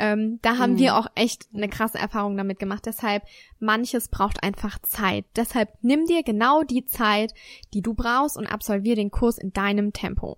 Ähm, 0.00 0.40
da 0.42 0.58
haben 0.58 0.74
mhm. 0.74 0.78
wir 0.78 0.96
auch 0.96 1.06
echt 1.14 1.48
eine 1.54 1.68
krasse 1.68 1.98
Erfahrung 1.98 2.36
damit 2.36 2.58
gemacht. 2.58 2.84
Deshalb, 2.84 3.22
manches 3.60 4.08
braucht 4.08 4.42
einfach 4.42 4.80
Zeit. 4.80 5.24
Deshalb 5.36 5.70
nimm 5.82 6.06
dir 6.06 6.24
genau 6.24 6.64
die 6.64 6.84
Zeit, 6.84 7.32
die 7.74 7.82
du 7.82 7.94
brauchst 7.94 8.36
und 8.36 8.46
absolvier 8.46 8.96
den 8.96 9.12
Kurs 9.12 9.38
in 9.38 9.52
deinem 9.52 9.92
Tempo. 9.92 10.36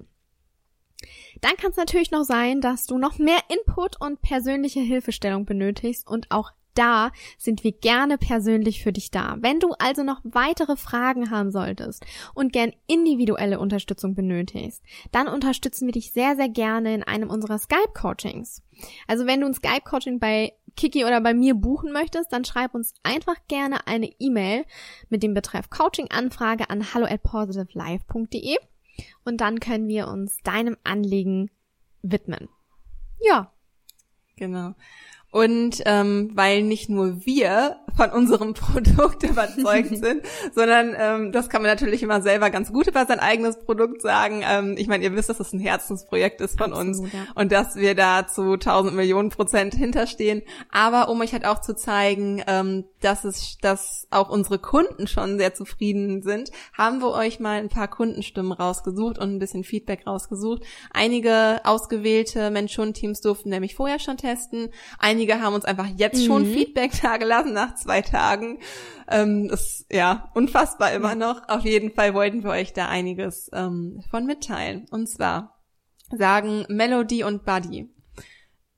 Dann 1.40 1.56
kann 1.56 1.70
es 1.70 1.78
natürlich 1.78 2.10
noch 2.10 2.24
sein, 2.24 2.60
dass 2.60 2.84
du 2.84 2.98
noch 2.98 3.18
mehr 3.18 3.40
Input 3.48 3.98
und 3.98 4.20
persönliche 4.20 4.80
Hilfestellung 4.80 5.46
benötigst 5.46 6.06
und 6.06 6.30
auch 6.30 6.52
da 6.74 7.12
sind 7.38 7.64
wir 7.64 7.72
gerne 7.72 8.18
persönlich 8.18 8.82
für 8.82 8.92
dich 8.92 9.10
da. 9.10 9.36
Wenn 9.40 9.60
du 9.60 9.72
also 9.78 10.02
noch 10.02 10.20
weitere 10.24 10.76
Fragen 10.76 11.30
haben 11.30 11.50
solltest 11.50 12.04
und 12.34 12.52
gern 12.52 12.72
individuelle 12.86 13.58
Unterstützung 13.58 14.14
benötigst, 14.14 14.82
dann 15.12 15.28
unterstützen 15.28 15.86
wir 15.86 15.92
dich 15.92 16.12
sehr, 16.12 16.36
sehr 16.36 16.48
gerne 16.48 16.94
in 16.94 17.02
einem 17.02 17.30
unserer 17.30 17.58
Skype-Coachings. 17.58 18.62
Also 19.06 19.26
wenn 19.26 19.40
du 19.40 19.46
ein 19.46 19.54
Skype-Coaching 19.54 20.18
bei 20.18 20.52
Kiki 20.76 21.04
oder 21.04 21.20
bei 21.20 21.34
mir 21.34 21.54
buchen 21.54 21.92
möchtest, 21.92 22.32
dann 22.32 22.44
schreib 22.44 22.74
uns 22.74 22.94
einfach 23.02 23.36
gerne 23.48 23.86
eine 23.86 24.10
E-Mail 24.18 24.64
mit 25.08 25.22
dem 25.22 25.34
Betreff 25.34 25.70
Coaching-Anfrage 25.70 26.70
an 26.70 26.94
hallo 26.94 27.06
at 27.06 27.22
positivelife.de 27.22 28.56
und 29.24 29.40
dann 29.40 29.60
können 29.60 29.88
wir 29.88 30.08
uns 30.08 30.38
deinem 30.42 30.76
Anliegen 30.84 31.50
widmen. 32.02 32.48
Ja. 33.20 33.52
Genau. 34.36 34.74
Und 35.30 35.82
ähm, 35.86 36.30
weil 36.34 36.62
nicht 36.62 36.88
nur 36.88 37.24
wir 37.24 37.76
von 37.96 38.10
unserem 38.10 38.54
Produkt 38.54 39.22
überzeugt 39.22 39.96
sind, 39.96 40.22
sondern 40.54 40.94
ähm, 40.98 41.32
das 41.32 41.48
kann 41.48 41.62
man 41.62 41.70
natürlich 41.70 42.02
immer 42.02 42.22
selber 42.22 42.50
ganz 42.50 42.72
gut 42.72 42.86
über 42.86 43.06
sein 43.06 43.20
eigenes 43.20 43.58
Produkt 43.58 44.02
sagen. 44.02 44.42
Ähm, 44.48 44.74
ich 44.78 44.88
meine, 44.88 45.04
ihr 45.04 45.14
wisst, 45.14 45.28
dass 45.28 45.38
das 45.38 45.52
ein 45.52 45.60
Herzensprojekt 45.60 46.40
ist 46.40 46.58
von 46.58 46.72
Absolut, 46.72 47.02
uns 47.02 47.12
ja. 47.12 47.26
und 47.34 47.52
dass 47.52 47.76
wir 47.76 47.94
da 47.94 48.26
zu 48.26 48.56
tausend 48.56 48.94
Millionen 48.94 49.30
Prozent 49.30 49.74
hinterstehen. 49.74 50.42
Aber 50.70 51.08
um 51.08 51.20
euch 51.20 51.32
halt 51.32 51.44
auch 51.44 51.60
zu 51.60 51.74
zeigen, 51.74 52.42
ähm, 52.46 52.84
dass 53.00 53.24
es, 53.24 53.58
dass 53.58 54.06
auch 54.10 54.30
unsere 54.30 54.58
Kunden 54.58 55.06
schon 55.06 55.38
sehr 55.38 55.54
zufrieden 55.54 56.22
sind, 56.22 56.50
haben 56.72 57.00
wir 57.00 57.12
euch 57.12 57.40
mal 57.40 57.58
ein 57.58 57.68
paar 57.68 57.88
Kundenstimmen 57.88 58.52
rausgesucht 58.52 59.18
und 59.18 59.34
ein 59.34 59.38
bisschen 59.38 59.64
Feedback 59.64 60.06
rausgesucht. 60.06 60.62
Einige 60.92 61.60
ausgewählte 61.64 62.50
Mensch-Hund-Teams 62.50 63.20
durften 63.20 63.50
nämlich 63.50 63.74
vorher 63.74 63.98
schon 63.98 64.16
testen. 64.16 64.68
Einige 64.98 65.19
Einige 65.20 65.42
haben 65.42 65.52
uns 65.52 65.66
einfach 65.66 65.88
jetzt 65.98 66.24
schon 66.24 66.48
mhm. 66.48 66.54
Feedback 66.54 66.92
dagelassen 67.02 67.52
nach 67.52 67.74
zwei 67.74 68.00
Tagen. 68.00 68.58
Ähm, 69.06 69.48
das 69.48 69.84
ja 69.92 70.30
unfassbar 70.34 70.94
immer 70.94 71.14
noch. 71.14 71.46
Auf 71.46 71.64
jeden 71.64 71.90
Fall 71.90 72.14
wollten 72.14 72.42
wir 72.42 72.48
euch 72.48 72.72
da 72.72 72.88
einiges 72.88 73.50
ähm, 73.52 74.02
von 74.10 74.24
mitteilen. 74.24 74.86
Und 74.90 75.10
zwar 75.10 75.60
sagen 76.10 76.64
Melody 76.70 77.22
und 77.22 77.44
Buddy. 77.44 77.90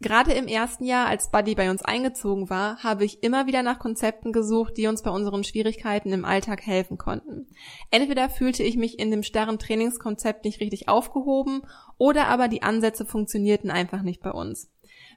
Gerade 0.00 0.32
im 0.32 0.48
ersten 0.48 0.84
Jahr, 0.84 1.06
als 1.06 1.30
Buddy 1.30 1.54
bei 1.54 1.70
uns 1.70 1.82
eingezogen 1.82 2.50
war, 2.50 2.78
habe 2.82 3.04
ich 3.04 3.22
immer 3.22 3.46
wieder 3.46 3.62
nach 3.62 3.78
Konzepten 3.78 4.32
gesucht, 4.32 4.76
die 4.76 4.88
uns 4.88 5.02
bei 5.02 5.12
unseren 5.12 5.44
Schwierigkeiten 5.44 6.12
im 6.12 6.24
Alltag 6.24 6.66
helfen 6.66 6.98
konnten. 6.98 7.46
Entweder 7.92 8.28
fühlte 8.28 8.64
ich 8.64 8.76
mich 8.76 8.98
in 8.98 9.12
dem 9.12 9.22
starren 9.22 9.60
Trainingskonzept 9.60 10.44
nicht 10.44 10.58
richtig 10.58 10.88
aufgehoben, 10.88 11.62
oder 11.98 12.26
aber 12.26 12.48
die 12.48 12.64
Ansätze 12.64 13.06
funktionierten 13.06 13.70
einfach 13.70 14.02
nicht 14.02 14.20
bei 14.20 14.32
uns. 14.32 14.72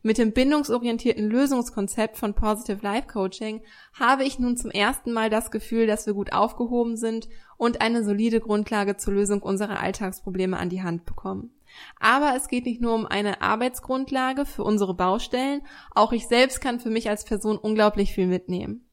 Mit 0.06 0.20
dem 0.20 0.34
bindungsorientierten 0.34 1.28
Lösungskonzept 1.28 2.15
von 2.15 2.36
Positive 2.36 2.78
Life 2.84 3.08
Coaching 3.08 3.62
habe 4.00 4.24
ich 4.24 4.38
nun 4.38 4.56
zum 4.56 4.70
ersten 4.70 5.12
Mal 5.12 5.32
das 5.32 5.50
Gefühl, 5.50 5.88
dass 5.88 6.06
wir 6.06 6.13
gut 6.13 6.32
aufgehoben 6.32 6.96
sind 6.96 7.28
und 7.58 7.82
eine 7.82 8.04
solide 8.04 8.39
Grundlage 8.39 8.98
zur 8.98 9.15
Lösung 9.15 9.41
unserer 9.41 9.80
Alltagsprobleme 9.80 10.58
an 10.58 10.70
die 10.70 10.84
Hand 10.84 11.08
bekommen. 11.08 11.56
Aber 12.00 12.36
es 12.38 12.50
geht 12.50 12.68
nicht 12.68 12.82
nur 12.82 12.94
um 12.94 13.08
eine 13.08 13.41
Arbeitsgrundlage 13.41 14.46
für 14.46 14.63
unsere 14.63 14.94
Baustellen, 14.94 15.63
auch 15.96 16.12
ich 16.12 16.28
selbst 16.28 16.62
kann 16.62 16.80
für 16.80 16.91
mich 16.91 17.10
als 17.10 17.26
Person 17.26 17.58
unglaublich 17.58 18.13
viel 18.13 18.28
mitnehmen. 18.28 18.86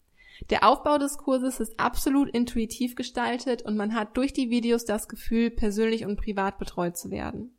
Der 0.48 0.66
Aufbau 0.66 0.96
des 0.96 1.18
Kurses 1.18 1.61
ist 1.61 1.79
absolut 1.79 2.31
intuitiv 2.31 2.94
gestaltet 2.94 3.61
und 3.61 3.77
man 3.77 3.94
hat 3.94 4.16
durch 4.16 4.33
die 4.33 4.48
Videos 4.48 4.87
das 4.87 5.09
Gefühl, 5.09 5.51
persönlich 5.51 6.07
und 6.07 6.16
privat 6.16 6.59
betreut 6.59 6.96
zu 6.96 7.11
werden. 7.11 7.55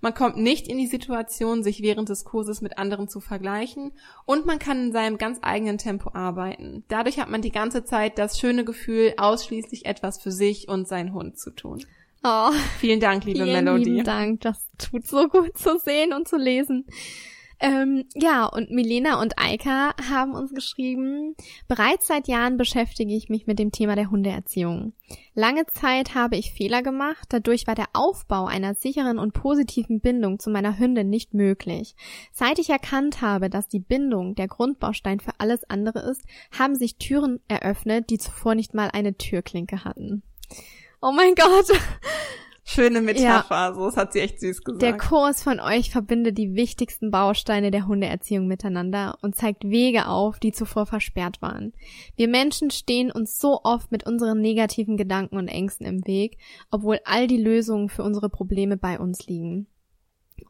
Man 0.00 0.14
kommt 0.14 0.36
nicht 0.36 0.68
in 0.68 0.78
die 0.78 0.86
Situation, 0.86 1.62
sich 1.62 1.82
während 1.82 2.08
des 2.08 2.24
Kurses 2.24 2.60
mit 2.60 2.78
anderen 2.78 3.08
zu 3.08 3.20
vergleichen 3.20 3.92
und 4.24 4.46
man 4.46 4.58
kann 4.58 4.86
in 4.86 4.92
seinem 4.92 5.18
ganz 5.18 5.38
eigenen 5.42 5.78
Tempo 5.78 6.10
arbeiten. 6.14 6.84
Dadurch 6.88 7.18
hat 7.18 7.30
man 7.30 7.42
die 7.42 7.52
ganze 7.52 7.84
Zeit 7.84 8.18
das 8.18 8.38
schöne 8.38 8.64
Gefühl, 8.64 9.14
ausschließlich 9.16 9.86
etwas 9.86 10.20
für 10.20 10.32
sich 10.32 10.68
und 10.68 10.88
seinen 10.88 11.12
Hund 11.12 11.38
zu 11.38 11.50
tun. 11.50 11.84
Oh, 12.24 12.50
vielen 12.78 13.00
Dank, 13.00 13.24
liebe 13.24 13.44
vielen 13.44 13.64
Melodie. 13.64 13.84
Vielen 13.84 14.04
Dank, 14.04 14.40
das 14.40 14.68
tut 14.76 15.06
so 15.06 15.28
gut 15.28 15.56
zu 15.56 15.78
sehen 15.78 16.12
und 16.12 16.26
zu 16.26 16.36
lesen. 16.36 16.84
Ähm, 17.60 18.04
ja, 18.14 18.46
und 18.46 18.70
Milena 18.70 19.20
und 19.20 19.34
Eika 19.36 19.92
haben 20.08 20.34
uns 20.34 20.54
geschrieben, 20.54 21.34
bereits 21.66 22.06
seit 22.06 22.28
Jahren 22.28 22.56
beschäftige 22.56 23.12
ich 23.14 23.28
mich 23.28 23.48
mit 23.48 23.58
dem 23.58 23.72
Thema 23.72 23.96
der 23.96 24.12
Hundeerziehung. 24.12 24.92
Lange 25.34 25.66
Zeit 25.66 26.14
habe 26.14 26.36
ich 26.36 26.52
Fehler 26.52 26.82
gemacht, 26.82 27.26
dadurch 27.30 27.66
war 27.66 27.74
der 27.74 27.88
Aufbau 27.94 28.46
einer 28.46 28.74
sicheren 28.74 29.18
und 29.18 29.34
positiven 29.34 30.00
Bindung 30.00 30.38
zu 30.38 30.50
meiner 30.50 30.78
Hündin 30.78 31.10
nicht 31.10 31.34
möglich. 31.34 31.96
Seit 32.32 32.60
ich 32.60 32.70
erkannt 32.70 33.22
habe, 33.22 33.50
dass 33.50 33.66
die 33.66 33.80
Bindung 33.80 34.36
der 34.36 34.46
Grundbaustein 34.46 35.18
für 35.18 35.32
alles 35.38 35.68
andere 35.68 35.98
ist, 36.08 36.22
haben 36.56 36.76
sich 36.76 36.96
Türen 36.96 37.40
eröffnet, 37.48 38.10
die 38.10 38.18
zuvor 38.18 38.54
nicht 38.54 38.72
mal 38.72 38.90
eine 38.92 39.16
Türklinke 39.16 39.84
hatten. 39.84 40.22
Oh 41.02 41.12
mein 41.12 41.34
Gott. 41.34 41.66
Schöne 42.70 43.00
Metapher, 43.00 43.54
ja. 43.54 43.72
so, 43.72 43.86
das 43.86 43.96
hat 43.96 44.12
sie 44.12 44.20
echt 44.20 44.40
süß 44.40 44.62
gesagt. 44.62 44.82
Der 44.82 44.94
Kurs 44.94 45.42
von 45.42 45.58
euch 45.58 45.90
verbindet 45.90 46.36
die 46.36 46.54
wichtigsten 46.54 47.10
Bausteine 47.10 47.70
der 47.70 47.86
Hundeerziehung 47.86 48.46
miteinander 48.46 49.16
und 49.22 49.34
zeigt 49.34 49.64
Wege 49.64 50.06
auf, 50.06 50.38
die 50.38 50.52
zuvor 50.52 50.84
versperrt 50.84 51.40
waren. 51.40 51.72
Wir 52.14 52.28
Menschen 52.28 52.70
stehen 52.70 53.10
uns 53.10 53.40
so 53.40 53.60
oft 53.64 53.90
mit 53.90 54.06
unseren 54.06 54.42
negativen 54.42 54.98
Gedanken 54.98 55.38
und 55.38 55.48
Ängsten 55.48 55.86
im 55.86 56.06
Weg, 56.06 56.36
obwohl 56.70 57.00
all 57.06 57.26
die 57.26 57.42
Lösungen 57.42 57.88
für 57.88 58.02
unsere 58.02 58.28
Probleme 58.28 58.76
bei 58.76 58.98
uns 58.98 59.26
liegen. 59.26 59.66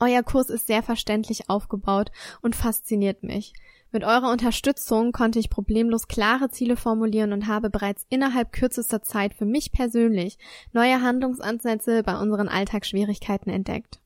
Euer 0.01 0.25
Kurs 0.25 0.51
ist 0.51 0.67
sehr 0.67 0.83
verständlich 0.83 1.49
aufgebaut 1.49 2.11
und 2.43 2.57
fasziniert 2.57 3.23
mich. 3.23 3.53
Mit 3.91 4.05
eurer 4.05 4.31
Unterstützung 4.31 5.13
konnte 5.13 5.39
ich 5.39 5.49
problemlos 5.49 6.09
klare 6.09 6.51
Ziele 6.51 6.77
formulieren 6.77 7.33
und 7.33 7.47
habe 7.47 7.71
bereits 7.71 8.05
innerhalb 8.11 8.53
kürzester 8.53 9.03
Zeit 9.03 9.33
für 9.33 9.47
mich 9.47 9.73
persönlich 9.73 10.39
neue 10.73 11.01
Handlungsansätze 11.01 12.03
bei 12.03 12.19
unseren 12.21 12.49
Alltagsschwierigkeiten 12.49 13.51
entdeckt. 13.51 14.01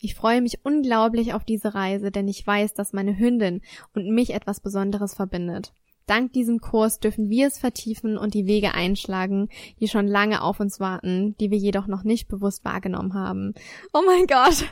Ich 0.00 0.14
freue 0.14 0.40
mich 0.40 0.64
unglaublich 0.64 1.34
auf 1.34 1.44
diese 1.44 1.74
Reise, 1.74 2.10
denn 2.10 2.26
ich 2.26 2.46
weiß, 2.46 2.72
dass 2.72 2.94
meine 2.94 3.18
Hündin 3.18 3.60
und 3.94 4.08
mich 4.08 4.32
etwas 4.32 4.60
Besonderes 4.60 5.14
verbindet. 5.14 5.74
Dank 6.06 6.32
diesem 6.32 6.60
Kurs 6.60 7.00
dürfen 7.00 7.28
wir 7.28 7.48
es 7.48 7.58
vertiefen 7.58 8.16
und 8.16 8.32
die 8.32 8.46
Wege 8.46 8.72
einschlagen, 8.72 9.50
die 9.78 9.88
schon 9.88 10.06
lange 10.06 10.42
auf 10.42 10.58
uns 10.58 10.80
warten, 10.80 11.36
die 11.38 11.50
wir 11.50 11.58
jedoch 11.58 11.86
noch 11.86 12.02
nicht 12.02 12.28
bewusst 12.28 12.64
wahrgenommen 12.64 13.12
haben. 13.12 13.52
Oh 13.92 14.00
mein 14.06 14.26
Gott. 14.26 14.64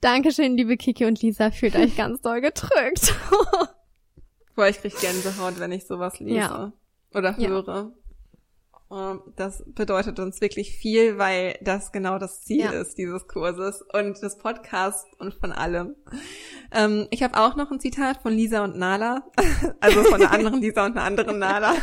Dankeschön, 0.00 0.56
liebe 0.56 0.76
Kiki 0.76 1.04
und 1.04 1.22
Lisa. 1.22 1.52
Fühlt 1.52 1.76
euch 1.76 1.96
ganz 1.96 2.20
doll 2.22 2.40
gedrückt. 2.40 3.14
Boah, 4.54 4.68
ich 4.68 4.80
krieg 4.80 4.98
Gänsehaut, 5.00 5.58
wenn 5.58 5.72
ich 5.72 5.86
sowas 5.86 6.18
lese. 6.18 6.36
Ja. 6.36 6.72
Oder 7.14 7.36
höre. 7.36 7.66
Ja. 7.66 7.92
Ähm, 8.90 9.22
das 9.36 9.62
bedeutet 9.66 10.18
uns 10.18 10.40
wirklich 10.40 10.76
viel, 10.76 11.16
weil 11.16 11.56
das 11.60 11.92
genau 11.92 12.18
das 12.18 12.42
Ziel 12.42 12.64
ja. 12.64 12.70
ist 12.72 12.98
dieses 12.98 13.28
Kurses 13.28 13.82
und 13.82 14.20
des 14.20 14.38
Podcasts 14.38 15.06
und 15.18 15.34
von 15.34 15.52
allem. 15.52 15.94
Ähm, 16.72 17.06
ich 17.10 17.22
habe 17.22 17.38
auch 17.38 17.56
noch 17.56 17.70
ein 17.70 17.80
Zitat 17.80 18.22
von 18.22 18.32
Lisa 18.32 18.64
und 18.64 18.76
Nala, 18.76 19.24
also 19.80 20.02
von 20.04 20.14
einer 20.14 20.32
anderen 20.32 20.60
Lisa 20.60 20.86
und 20.86 20.92
einer 20.92 21.04
anderen 21.04 21.38
Nala. 21.38 21.74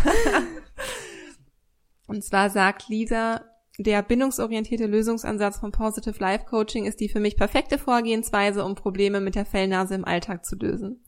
und 2.08 2.24
zwar 2.24 2.50
sagt 2.50 2.90
Lisa, 2.90 3.42
der 3.80 4.02
bindungsorientierte 4.02 4.88
Lösungsansatz 4.88 5.60
von 5.60 5.72
Positive 5.72 6.20
Life 6.20 6.46
Coaching 6.46 6.86
ist 6.86 7.00
die 7.00 7.10
für 7.10 7.20
mich 7.20 7.38
perfekte 7.38 7.78
Vorgehensweise, 7.78 8.66
um 8.66 8.76
Probleme 8.76 9.22
mit 9.22 9.36
der 9.36 9.46
Fellnase 9.46 9.96
im 9.96 10.04
Alltag 10.04 10.46
zu 10.46 10.56
lösen. 10.56 11.04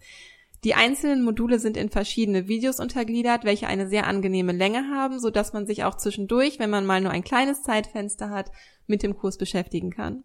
Die 0.63 0.74
einzelnen 0.74 1.24
Module 1.24 1.60
sind 1.60 1.78
in 1.78 1.89
verschiedene 1.89 2.48
Videos 2.48 2.80
untergliedert, 2.80 3.45
welche 3.45 3.67
eine 3.67 3.88
sehr 3.88 4.08
angenehme 4.08 4.52
Länge 4.52 4.89
haben, 4.89 5.19
so 5.19 5.30
dass 5.30 5.54
man 5.54 5.65
sich 5.65 5.84
auch 5.84 5.95
zwischendurch, 5.95 6.60
wenn 6.60 6.69
man 6.69 6.86
mal 6.86 7.00
nur 7.00 7.12
ein 7.12 7.24
kleines 7.24 7.63
Zeitfenster 7.63 8.30
hat, 8.30 8.52
mit 8.86 9.04
dem 9.04 9.15
Kurs 9.17 9.38
beschäftigen 9.38 9.91
kann. 9.91 10.24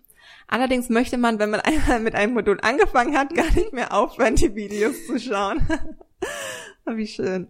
Allerdings 0.49 0.89
möchte 0.89 1.19
man, 1.19 1.39
wenn 1.39 1.51
man 1.51 1.61
einmal 1.61 2.01
mit 2.01 2.15
einem 2.15 2.35
Modul 2.35 2.59
angefangen 2.61 3.17
hat, 3.17 3.35
gar 3.35 3.53
nicht 3.53 3.73
mehr 3.73 3.95
aufhören, 3.95 4.37
die 4.37 4.55
Videos 4.55 5.07
zu 5.07 5.19
schauen. 5.19 5.67
Wie 6.87 7.07
schön. 7.07 7.49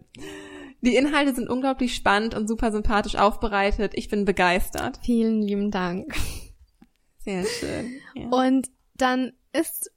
Die 0.81 0.95
Inhalte 0.95 1.33
sind 1.33 1.49
unglaublich 1.49 1.95
spannend 1.95 2.35
und 2.35 2.47
super 2.47 2.71
sympathisch 2.71 3.15
aufbereitet. 3.15 3.93
Ich 3.95 4.07
bin 4.09 4.23
begeistert. 4.23 4.99
Vielen 5.03 5.41
lieben 5.41 5.71
Dank. 5.71 6.15
Sehr 7.19 7.43
schön. 7.45 7.99
Ja. 8.13 8.27
Und 8.29 8.69
dann 8.95 9.33
ist 9.51 9.91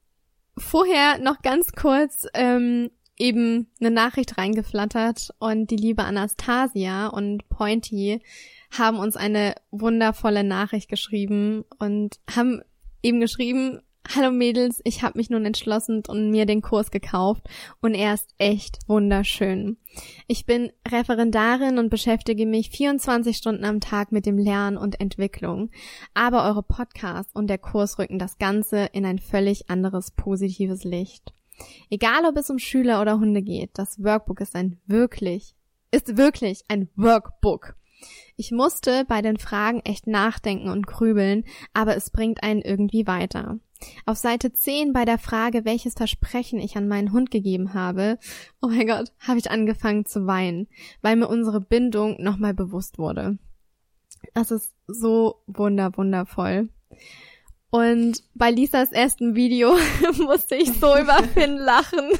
vorher 0.58 1.18
noch 1.18 1.42
ganz 1.42 1.72
kurz 1.72 2.26
ähm, 2.34 2.90
eben 3.16 3.68
eine 3.80 3.90
Nachricht 3.90 4.38
reingeflattert 4.38 5.30
und 5.38 5.70
die 5.70 5.76
liebe 5.76 6.04
Anastasia 6.04 7.08
und 7.08 7.48
Pointy 7.48 8.20
haben 8.76 8.98
uns 8.98 9.16
eine 9.16 9.54
wundervolle 9.70 10.44
Nachricht 10.44 10.88
geschrieben 10.88 11.64
und 11.78 12.20
haben 12.30 12.62
eben 13.02 13.20
geschrieben, 13.20 13.80
Hallo 14.14 14.30
Mädels, 14.30 14.80
ich 14.84 15.02
habe 15.02 15.18
mich 15.18 15.28
nun 15.28 15.44
entschlossen 15.44 16.02
und 16.08 16.30
mir 16.30 16.46
den 16.46 16.62
Kurs 16.62 16.90
gekauft 16.90 17.46
und 17.82 17.92
er 17.92 18.14
ist 18.14 18.34
echt 18.38 18.78
wunderschön. 18.86 19.76
Ich 20.26 20.46
bin 20.46 20.72
Referendarin 20.90 21.76
und 21.76 21.90
beschäftige 21.90 22.46
mich 22.46 22.70
24 22.70 23.36
Stunden 23.36 23.66
am 23.66 23.80
Tag 23.80 24.10
mit 24.10 24.24
dem 24.24 24.38
Lernen 24.38 24.78
und 24.78 24.98
Entwicklung, 24.98 25.70
aber 26.14 26.44
eure 26.44 26.62
Podcasts 26.62 27.34
und 27.34 27.48
der 27.48 27.58
Kurs 27.58 27.98
rücken 27.98 28.18
das 28.18 28.38
Ganze 28.38 28.86
in 28.94 29.04
ein 29.04 29.18
völlig 29.18 29.68
anderes 29.68 30.12
positives 30.12 30.84
Licht. 30.84 31.34
Egal 31.90 32.24
ob 32.24 32.38
es 32.38 32.48
um 32.48 32.58
Schüler 32.58 33.02
oder 33.02 33.18
Hunde 33.20 33.42
geht, 33.42 33.72
das 33.74 34.02
Workbook 34.02 34.40
ist 34.40 34.56
ein 34.56 34.80
wirklich, 34.86 35.54
ist 35.90 36.16
wirklich 36.16 36.64
ein 36.68 36.88
Workbook. 36.96 37.74
Ich 38.36 38.52
musste 38.52 39.04
bei 39.04 39.20
den 39.20 39.36
Fragen 39.36 39.80
echt 39.80 40.06
nachdenken 40.06 40.70
und 40.70 40.86
grübeln, 40.86 41.44
aber 41.74 41.94
es 41.94 42.10
bringt 42.10 42.42
einen 42.42 42.62
irgendwie 42.62 43.06
weiter. 43.06 43.58
Auf 44.06 44.18
Seite 44.18 44.52
10 44.52 44.92
bei 44.92 45.04
der 45.04 45.18
Frage, 45.18 45.64
welches 45.64 45.94
Versprechen 45.94 46.58
ich 46.58 46.76
an 46.76 46.88
meinen 46.88 47.12
Hund 47.12 47.30
gegeben 47.30 47.74
habe, 47.74 48.18
oh 48.60 48.68
mein 48.68 48.86
Gott, 48.86 49.12
habe 49.20 49.38
ich 49.38 49.50
angefangen 49.50 50.04
zu 50.04 50.26
weinen, 50.26 50.68
weil 51.02 51.16
mir 51.16 51.28
unsere 51.28 51.60
Bindung 51.60 52.22
nochmal 52.22 52.54
bewusst 52.54 52.98
wurde. 52.98 53.38
Das 54.34 54.50
ist 54.50 54.74
so 54.86 55.42
wunder, 55.46 55.96
wundervoll. 55.96 56.70
Und 57.70 58.22
bei 58.34 58.50
Lisas 58.50 58.92
ersten 58.92 59.34
Video 59.34 59.76
musste 60.18 60.56
ich 60.56 60.72
so 60.72 60.96
über 60.96 61.22
Finn 61.34 61.56
lachen. 61.56 62.10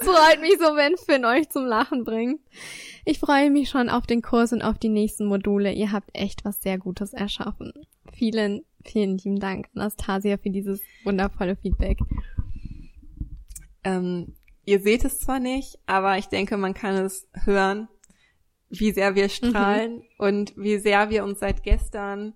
Es 0.00 0.04
freut 0.04 0.40
mich 0.40 0.58
so, 0.58 0.74
wenn 0.74 0.96
Finn 0.96 1.24
euch 1.24 1.48
zum 1.50 1.66
Lachen 1.66 2.02
bringt. 2.02 2.40
Ich 3.04 3.20
freue 3.20 3.48
mich 3.48 3.68
schon 3.68 3.88
auf 3.88 4.04
den 4.04 4.20
Kurs 4.20 4.52
und 4.52 4.60
auf 4.60 4.76
die 4.76 4.88
nächsten 4.88 5.26
Module. 5.26 5.72
Ihr 5.72 5.92
habt 5.92 6.10
echt 6.14 6.44
was 6.44 6.60
sehr 6.60 6.78
Gutes 6.78 7.12
erschaffen. 7.12 7.72
Vielen, 8.16 8.64
vielen 8.84 9.18
lieben 9.18 9.38
Dank, 9.38 9.68
Anastasia, 9.74 10.38
für 10.38 10.50
dieses 10.50 10.80
wundervolle 11.04 11.56
Feedback. 11.56 11.98
Ähm, 13.84 14.34
ihr 14.64 14.80
seht 14.80 15.04
es 15.04 15.20
zwar 15.20 15.38
nicht, 15.38 15.78
aber 15.84 16.16
ich 16.16 16.26
denke, 16.26 16.56
man 16.56 16.72
kann 16.72 16.94
es 16.96 17.28
hören, 17.44 17.88
wie 18.70 18.92
sehr 18.92 19.14
wir 19.14 19.28
strahlen 19.28 19.96
mhm. 19.96 20.02
und 20.18 20.56
wie 20.56 20.78
sehr 20.78 21.10
wir 21.10 21.24
uns 21.24 21.40
seit 21.40 21.62
gestern 21.62 22.34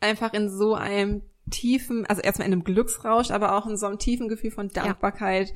einfach 0.00 0.34
in 0.34 0.50
so 0.50 0.74
einem 0.74 1.22
tiefen, 1.50 2.04
also 2.06 2.20
erstmal 2.20 2.46
in 2.46 2.52
einem 2.52 2.64
Glücksrausch, 2.64 3.30
aber 3.30 3.56
auch 3.56 3.66
in 3.66 3.78
so 3.78 3.86
einem 3.86 3.98
tiefen 3.98 4.28
Gefühl 4.28 4.50
von 4.50 4.68
Dankbarkeit 4.68 5.48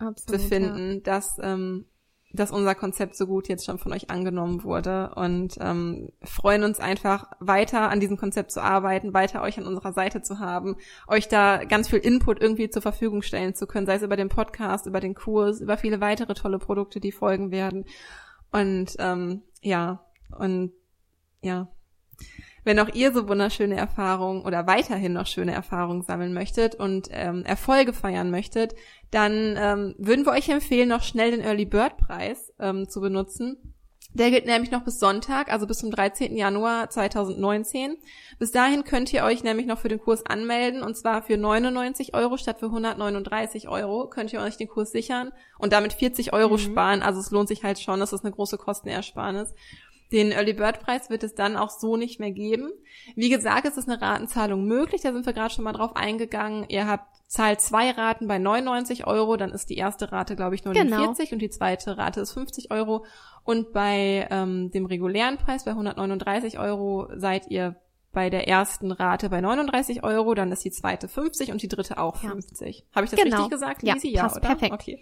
ja. 0.00 0.08
Absolut, 0.08 0.40
befinden, 0.40 0.94
ja. 0.94 1.00
dass 1.00 1.38
ähm, 1.42 1.86
dass 2.32 2.50
unser 2.50 2.74
Konzept 2.74 3.16
so 3.16 3.26
gut 3.26 3.48
jetzt 3.48 3.64
schon 3.64 3.78
von 3.78 3.92
euch 3.92 4.10
angenommen 4.10 4.62
wurde 4.62 5.12
und 5.14 5.56
ähm, 5.60 6.10
freuen 6.22 6.62
uns 6.62 6.78
einfach 6.78 7.30
weiter 7.40 7.90
an 7.90 8.00
diesem 8.00 8.18
Konzept 8.18 8.52
zu 8.52 8.62
arbeiten, 8.62 9.14
weiter 9.14 9.42
euch 9.42 9.58
an 9.58 9.66
unserer 9.66 9.92
Seite 9.92 10.20
zu 10.20 10.38
haben, 10.38 10.76
euch 11.06 11.28
da 11.28 11.64
ganz 11.64 11.88
viel 11.88 12.00
Input 12.00 12.40
irgendwie 12.40 12.68
zur 12.68 12.82
Verfügung 12.82 13.22
stellen 13.22 13.54
zu 13.54 13.66
können, 13.66 13.86
sei 13.86 13.94
es 13.94 14.02
über 14.02 14.16
den 14.16 14.28
Podcast, 14.28 14.86
über 14.86 15.00
den 15.00 15.14
Kurs, 15.14 15.60
über 15.60 15.78
viele 15.78 16.00
weitere 16.00 16.34
tolle 16.34 16.58
Produkte, 16.58 17.00
die 17.00 17.12
folgen 17.12 17.50
werden. 17.50 17.86
Und 18.50 18.94
ähm, 18.98 19.42
ja, 19.62 20.04
und 20.38 20.72
ja, 21.40 21.68
wenn 22.68 22.78
auch 22.78 22.94
ihr 22.94 23.12
so 23.12 23.28
wunderschöne 23.28 23.76
Erfahrungen 23.76 24.42
oder 24.42 24.66
weiterhin 24.66 25.14
noch 25.14 25.26
schöne 25.26 25.52
Erfahrungen 25.52 26.02
sammeln 26.02 26.34
möchtet 26.34 26.74
und 26.74 27.08
ähm, 27.10 27.44
Erfolge 27.44 27.94
feiern 27.94 28.30
möchtet, 28.30 28.74
dann 29.10 29.56
ähm, 29.56 29.94
würden 29.96 30.26
wir 30.26 30.32
euch 30.32 30.50
empfehlen, 30.50 30.90
noch 30.90 31.02
schnell 31.02 31.30
den 31.30 31.40
Early 31.40 31.64
Bird 31.64 31.96
Preis 31.96 32.52
ähm, 32.60 32.86
zu 32.88 33.00
benutzen. 33.00 33.74
Der 34.14 34.30
gilt 34.30 34.46
nämlich 34.46 34.70
noch 34.70 34.84
bis 34.84 34.98
Sonntag, 34.98 35.52
also 35.52 35.66
bis 35.66 35.78
zum 35.78 35.90
13. 35.90 36.34
Januar 36.34 36.88
2019. 36.88 37.96
Bis 38.38 38.50
dahin 38.50 38.84
könnt 38.84 39.12
ihr 39.12 39.22
euch 39.22 39.44
nämlich 39.44 39.66
noch 39.66 39.78
für 39.78 39.88
den 39.88 40.00
Kurs 40.00 40.24
anmelden 40.24 40.82
und 40.82 40.96
zwar 40.96 41.22
für 41.22 41.36
99 41.36 42.14
Euro 42.14 42.38
statt 42.38 42.58
für 42.58 42.66
139 42.66 43.68
Euro 43.68 44.08
könnt 44.08 44.32
ihr 44.32 44.40
euch 44.40 44.56
den 44.56 44.68
Kurs 44.68 44.92
sichern 44.92 45.30
und 45.58 45.72
damit 45.72 45.92
40 45.92 46.32
Euro 46.32 46.54
mhm. 46.54 46.58
sparen. 46.58 47.02
Also 47.02 47.20
es 47.20 47.30
lohnt 47.30 47.48
sich 47.48 47.64
halt 47.64 47.78
schon, 47.78 48.00
das 48.00 48.12
ist 48.12 48.24
eine 48.24 48.34
große 48.34 48.56
Kostenersparnis. 48.56 49.54
Den 50.12 50.32
Early 50.32 50.54
Bird 50.54 50.80
Preis 50.80 51.10
wird 51.10 51.22
es 51.22 51.34
dann 51.34 51.56
auch 51.56 51.70
so 51.70 51.96
nicht 51.96 52.18
mehr 52.18 52.30
geben. 52.30 52.70
Wie 53.14 53.28
gesagt, 53.28 53.66
es 53.66 53.76
ist 53.76 53.88
eine 53.88 54.00
Ratenzahlung 54.00 54.64
möglich, 54.64 55.02
da 55.02 55.12
sind 55.12 55.26
wir 55.26 55.32
gerade 55.32 55.52
schon 55.52 55.64
mal 55.64 55.72
drauf 55.72 55.96
eingegangen. 55.96 56.64
Ihr 56.68 56.86
habt 56.86 57.18
zahlt 57.26 57.60
zwei 57.60 57.90
Raten 57.90 58.26
bei 58.26 58.38
99 58.38 59.06
Euro, 59.06 59.36
dann 59.36 59.50
ist 59.50 59.68
die 59.68 59.76
erste 59.76 60.10
Rate, 60.10 60.34
glaube 60.34 60.54
ich, 60.54 60.64
49 60.64 61.28
genau. 61.28 61.34
und 61.34 61.38
die 61.40 61.50
zweite 61.50 61.98
Rate 61.98 62.22
ist 62.22 62.32
50 62.32 62.70
Euro. 62.70 63.04
Und 63.44 63.72
bei 63.72 64.26
ähm, 64.30 64.70
dem 64.70 64.86
regulären 64.86 65.36
Preis 65.36 65.64
bei 65.64 65.72
139 65.72 66.58
Euro 66.58 67.08
seid 67.14 67.50
ihr 67.50 67.76
bei 68.12 68.30
der 68.30 68.48
ersten 68.48 68.90
Rate 68.90 69.28
bei 69.28 69.40
39 69.40 70.02
Euro, 70.02 70.34
dann 70.34 70.50
ist 70.50 70.64
die 70.64 70.70
zweite 70.70 71.08
50 71.08 71.52
und 71.52 71.62
die 71.62 71.68
dritte 71.68 71.98
auch 71.98 72.16
50. 72.16 72.78
Ja. 72.78 72.84
Habe 72.94 73.04
ich 73.04 73.10
das 73.10 73.20
genau. 73.20 73.36
richtig 73.36 73.50
gesagt? 73.50 73.82
Ja, 73.82 73.96
ja 74.02 74.30
oder? 74.30 74.40
perfekt. 74.40 74.72
Okay. 74.72 75.00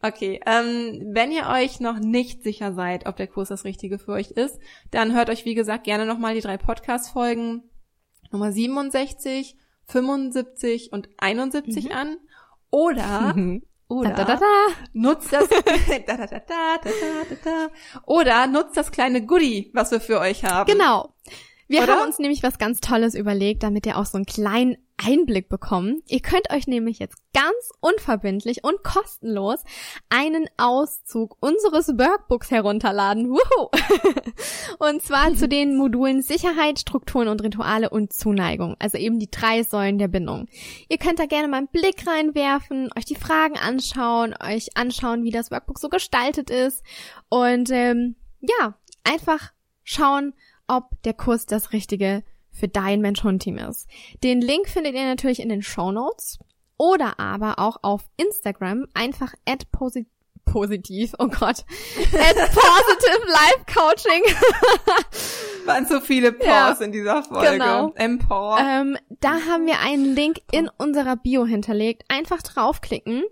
Okay, 0.00 0.40
ähm, 0.46 1.10
wenn 1.12 1.32
ihr 1.32 1.48
euch 1.48 1.80
noch 1.80 1.98
nicht 1.98 2.44
sicher 2.44 2.72
seid, 2.72 3.06
ob 3.06 3.16
der 3.16 3.26
Kurs 3.26 3.48
das 3.48 3.64
Richtige 3.64 3.98
für 3.98 4.12
euch 4.12 4.30
ist, 4.30 4.58
dann 4.92 5.14
hört 5.14 5.28
euch, 5.28 5.44
wie 5.44 5.54
gesagt, 5.54 5.84
gerne 5.84 6.06
nochmal 6.06 6.34
die 6.34 6.40
drei 6.40 6.56
Podcast-Folgen 6.56 7.64
Nummer 8.30 8.52
67, 8.52 9.56
75 9.86 10.92
und 10.92 11.08
71 11.18 11.86
mhm. 11.86 11.92
an. 11.92 12.16
Oder, 12.70 13.34
oder 13.88 14.10
da, 14.10 14.24
da, 14.24 14.36
da, 14.36 14.66
nutzt 14.92 15.32
das, 15.32 15.48
oder 18.06 18.46
nutzt 18.46 18.76
das 18.76 18.92
kleine 18.92 19.24
Goodie, 19.24 19.70
was 19.72 19.90
wir 19.90 20.00
für 20.00 20.20
euch 20.20 20.44
haben. 20.44 20.70
Genau. 20.70 21.14
Wir 21.68 21.82
Oder? 21.82 21.94
haben 21.94 22.06
uns 22.06 22.18
nämlich 22.18 22.42
was 22.42 22.58
ganz 22.58 22.80
Tolles 22.80 23.14
überlegt, 23.14 23.62
damit 23.62 23.86
ihr 23.86 23.98
auch 23.98 24.06
so 24.06 24.16
einen 24.16 24.26
kleinen 24.26 24.78
Einblick 24.98 25.48
bekommen. 25.48 26.02
Ihr 26.06 26.20
könnt 26.20 26.50
euch 26.52 26.66
nämlich 26.66 26.98
jetzt 26.98 27.16
ganz 27.32 27.70
unverbindlich 27.80 28.64
und 28.64 28.82
kostenlos 28.82 29.62
einen 30.08 30.46
Auszug 30.56 31.36
unseres 31.40 31.88
Workbooks 31.88 32.50
herunterladen. 32.50 33.30
Wuhu! 33.30 33.68
und 34.78 35.02
zwar 35.02 35.34
zu 35.34 35.48
den 35.48 35.76
Modulen 35.76 36.22
Sicherheit, 36.22 36.80
Strukturen 36.80 37.28
und 37.28 37.42
Rituale 37.42 37.90
und 37.90 38.12
Zuneigung. 38.12 38.76
Also 38.78 38.98
eben 38.98 39.18
die 39.18 39.30
drei 39.30 39.62
Säulen 39.62 39.98
der 39.98 40.08
Bindung. 40.08 40.48
Ihr 40.88 40.98
könnt 40.98 41.18
da 41.18 41.26
gerne 41.26 41.48
mal 41.48 41.58
einen 41.58 41.68
Blick 41.68 42.06
reinwerfen, 42.06 42.90
euch 42.96 43.04
die 43.04 43.14
Fragen 43.14 43.56
anschauen, 43.56 44.34
euch 44.42 44.76
anschauen, 44.76 45.22
wie 45.22 45.30
das 45.30 45.50
Workbook 45.50 45.78
so 45.78 45.88
gestaltet 45.88 46.50
ist 46.50 46.82
und 47.28 47.70
ähm, 47.70 48.16
ja, 48.40 48.74
einfach 49.04 49.52
schauen, 49.84 50.34
ob 50.66 51.02
der 51.02 51.14
Kurs 51.14 51.46
das 51.46 51.72
Richtige 51.72 52.22
für 52.58 52.68
dein 52.68 53.00
Mensch-Hund-Team 53.00 53.58
ist. 53.58 53.88
Den 54.22 54.40
Link 54.40 54.68
findet 54.68 54.94
ihr 54.94 55.04
natürlich 55.04 55.40
in 55.40 55.48
den 55.48 55.62
Show 55.62 55.92
Notes 55.92 56.38
oder 56.76 57.18
aber 57.18 57.58
auch 57.58 57.78
auf 57.82 58.08
Instagram 58.16 58.86
einfach 58.94 59.34
at 59.46 59.70
posi 59.72 60.06
positiv, 60.44 61.14
oh 61.18 61.28
Gott, 61.28 61.64
at 62.14 62.36
positive 62.36 63.26
life 63.26 63.64
coaching. 63.66 64.22
Waren 65.66 65.84
so 65.84 66.00
viele 66.00 66.32
Pause 66.32 66.46
ja, 66.46 66.80
in 66.80 66.92
dieser 66.92 67.22
Folge. 67.22 67.52
Genau. 67.52 67.92
Empower. 67.96 68.58
Ähm, 68.58 68.96
da 69.20 69.40
haben 69.46 69.66
wir 69.66 69.80
einen 69.80 70.14
Link 70.14 70.38
in 70.50 70.70
unserer 70.78 71.16
Bio 71.16 71.44
hinterlegt. 71.44 72.04
Einfach 72.08 72.42
draufklicken 72.42 73.24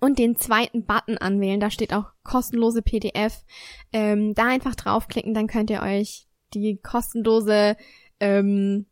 und 0.00 0.18
den 0.18 0.36
zweiten 0.36 0.84
Button 0.84 1.18
anwählen. 1.18 1.60
Da 1.60 1.70
steht 1.70 1.94
auch 1.94 2.06
kostenlose 2.24 2.82
PDF. 2.82 3.44
Ähm, 3.92 4.34
da 4.34 4.46
einfach 4.46 4.74
draufklicken, 4.74 5.34
dann 5.34 5.46
könnt 5.46 5.70
ihr 5.70 5.82
euch 5.82 6.26
die 6.54 6.78
kostenlose, 6.82 7.76
ähm, 8.22 8.86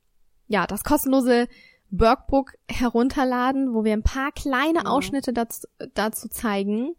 ja, 0.49 0.67
das 0.67 0.83
kostenlose 0.83 1.47
Workbook 1.91 2.55
herunterladen, 2.69 3.73
wo 3.75 3.85
wir 3.85 3.93
ein 3.93 4.03
paar 4.03 4.33
kleine 4.33 4.87
Ausschnitte 4.87 5.33
dazu, 5.33 5.67
dazu 5.95 6.29
zeigen. 6.29 6.95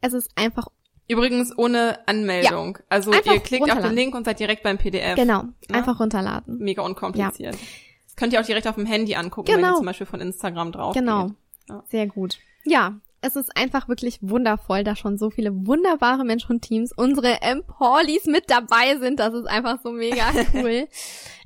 Es 0.00 0.12
ist 0.12 0.30
einfach 0.36 0.68
Übrigens 1.10 1.56
ohne 1.56 2.00
Anmeldung. 2.06 2.76
Ja, 2.76 2.84
also 2.90 3.12
ihr 3.12 3.40
klickt 3.40 3.72
auf 3.72 3.80
den 3.80 3.94
Link 3.94 4.14
und 4.14 4.24
seid 4.24 4.40
direkt 4.40 4.62
beim 4.62 4.76
PDF. 4.76 5.16
Genau, 5.16 5.38
ja? 5.38 5.42
Ne? 5.42 5.74
einfach 5.74 6.00
runterladen. 6.00 6.58
Mega 6.58 6.82
unkompliziert. 6.82 7.54
Ja. 7.54 7.60
Das 8.04 8.16
könnt 8.16 8.34
ihr 8.34 8.40
auch 8.40 8.44
direkt 8.44 8.66
auf 8.66 8.74
dem 8.74 8.84
Handy 8.84 9.14
angucken, 9.14 9.46
genau. 9.46 9.56
wenn 9.56 9.64
ihr 9.64 9.68
genau. 9.68 9.76
zum 9.78 9.86
Beispiel 9.86 10.06
von 10.06 10.20
Instagram 10.20 10.72
drauf 10.72 10.94
Genau, 10.94 11.30
ja. 11.68 11.82
sehr 11.88 12.08
gut. 12.08 12.38
Ja, 12.64 13.00
es 13.20 13.36
ist 13.36 13.56
einfach 13.56 13.88
wirklich 13.88 14.18
wundervoll, 14.20 14.84
da 14.84 14.94
schon 14.94 15.18
so 15.18 15.30
viele 15.30 15.66
wunderbare 15.66 16.24
Menschen 16.24 16.52
und 16.52 16.62
Teams, 16.62 16.92
unsere 16.92 17.40
Emporlis 17.42 18.26
mit 18.26 18.50
dabei 18.50 18.96
sind. 18.98 19.18
Das 19.18 19.34
ist 19.34 19.46
einfach 19.46 19.80
so 19.82 19.92
mega 19.92 20.30
cool. 20.54 20.88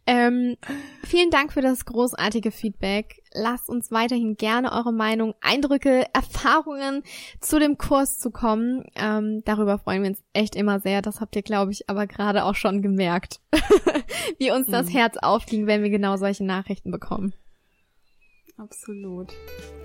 Ähm, 0.07 0.57
vielen 1.05 1.31
Dank 1.31 1.53
für 1.53 1.61
das 1.61 1.85
großartige 1.85 2.51
Feedback. 2.51 3.23
Lasst 3.33 3.69
uns 3.69 3.93
weiterhin 3.93 4.37
gerne 4.37 4.73
eure 4.73 4.93
Meinung, 4.93 5.35
Eindrücke, 5.41 6.07
Erfahrungen 6.13 7.03
zu 7.41 7.61
dem 7.61 7.79
Kurs 7.79 8.19
zukommen. 8.19 8.85
Ähm, 8.97 9.43
darüber 9.45 9.79
freuen 9.79 10.03
wir 10.03 10.11
uns 10.11 10.23
echt 10.33 10.57
immer 10.57 10.81
sehr. 10.81 11.03
Das 11.03 11.21
habt 11.21 11.37
ihr, 11.37 11.43
glaube 11.43 11.71
ich, 11.71 11.89
aber 11.89 12.07
gerade 12.07 12.45
auch 12.45 12.57
schon 12.57 12.83
gemerkt, 12.83 13.41
wie 14.39 14.51
uns 14.51 14.67
das 14.67 14.87
mhm. 14.87 14.93
Herz 14.93 15.17
aufging, 15.19 15.67
wenn 15.67 15.83
wir 15.83 15.91
genau 15.91 16.17
solche 16.17 16.45
Nachrichten 16.45 16.91
bekommen. 16.91 17.33
Absolut. 18.59 19.33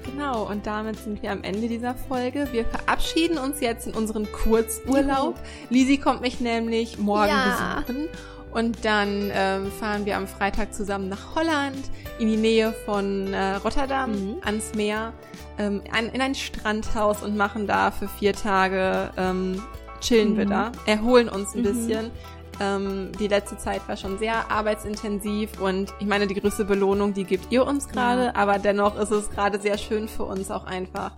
Genau, 0.03 0.47
und 0.47 0.67
damit 0.67 0.97
sind 0.97 1.23
wir 1.23 1.31
am 1.31 1.43
Ende 1.43 1.67
dieser 1.67 1.95
Folge. 1.95 2.47
Wir 2.51 2.65
verabschieden 2.65 3.37
uns 3.37 3.59
jetzt 3.59 3.87
in 3.87 3.93
unseren 3.93 4.31
Kurzurlaub. 4.31 5.35
Lisi 5.69 5.97
kommt 5.97 6.21
mich 6.21 6.41
nämlich 6.41 6.99
morgen 6.99 7.29
ja. 7.29 7.81
besuchen. 7.85 8.09
Und 8.51 8.85
dann 8.85 9.31
ähm, 9.33 9.71
fahren 9.71 10.05
wir 10.05 10.17
am 10.17 10.27
Freitag 10.27 10.73
zusammen 10.73 11.09
nach 11.09 11.35
Holland, 11.35 11.89
in 12.17 12.27
die 12.27 12.37
Nähe 12.37 12.73
von 12.85 13.33
äh, 13.33 13.55
Rotterdam, 13.55 14.11
mhm. 14.11 14.35
ans 14.43 14.73
Meer, 14.73 15.13
ähm, 15.57 15.81
ein, 15.91 16.09
in 16.09 16.21
ein 16.21 16.33
Strandhaus 16.33 17.21
und 17.23 17.37
machen 17.37 17.67
da 17.67 17.91
für 17.91 18.07
vier 18.07 18.33
Tage 18.33 19.11
ähm, 19.17 19.61
chillen 19.99 20.33
mhm. 20.33 20.37
wir 20.37 20.45
da, 20.45 20.71
erholen 20.85 21.29
uns 21.29 21.53
ein 21.53 21.61
mhm. 21.61 21.63
bisschen 21.63 22.11
ähm, 22.59 23.11
die 23.19 23.27
letzte 23.27 23.57
Zeit 23.57 23.87
war 23.87 23.97
schon 23.97 24.17
sehr 24.17 24.51
arbeitsintensiv 24.51 25.59
und 25.61 25.93
ich 25.99 26.07
meine, 26.07 26.27
die 26.27 26.35
größte 26.35 26.65
Belohnung, 26.65 27.13
die 27.13 27.23
gibt 27.23 27.51
ihr 27.51 27.65
uns 27.65 27.87
gerade, 27.87 28.25
ja. 28.25 28.35
aber 28.35 28.57
dennoch 28.59 28.97
ist 28.97 29.11
es 29.11 29.29
gerade 29.29 29.59
sehr 29.59 29.77
schön 29.77 30.07
für 30.07 30.23
uns 30.23 30.49
auch 30.49 30.65
einfach 30.65 31.11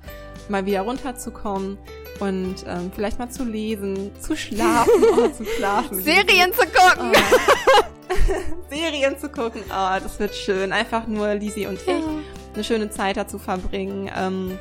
mal 0.49 0.65
wieder 0.65 0.81
runterzukommen 0.81 1.77
und 2.19 2.55
ähm, 2.67 2.91
vielleicht 2.93 3.19
mal 3.19 3.29
zu 3.29 3.43
lesen, 3.43 4.11
zu 4.19 4.35
schlafen, 4.35 5.03
oh, 5.17 5.27
zu 5.29 5.45
schlafen. 5.45 6.01
Serien 6.03 6.51
zu 6.53 6.65
gucken. 6.67 7.11
Oh. 7.13 8.69
Serien 8.69 9.17
zu 9.17 9.29
gucken, 9.29 9.61
oh, 9.69 9.99
das 10.01 10.19
wird 10.19 10.35
schön. 10.35 10.71
Einfach 10.71 11.07
nur 11.07 11.33
Lisi 11.35 11.67
und 11.67 11.79
ich 11.81 11.87
eine 12.53 12.63
schöne 12.63 12.89
Zeit 12.89 13.17
dazu 13.17 13.39
verbringen. 13.39 14.09
Ähm, 14.15 14.57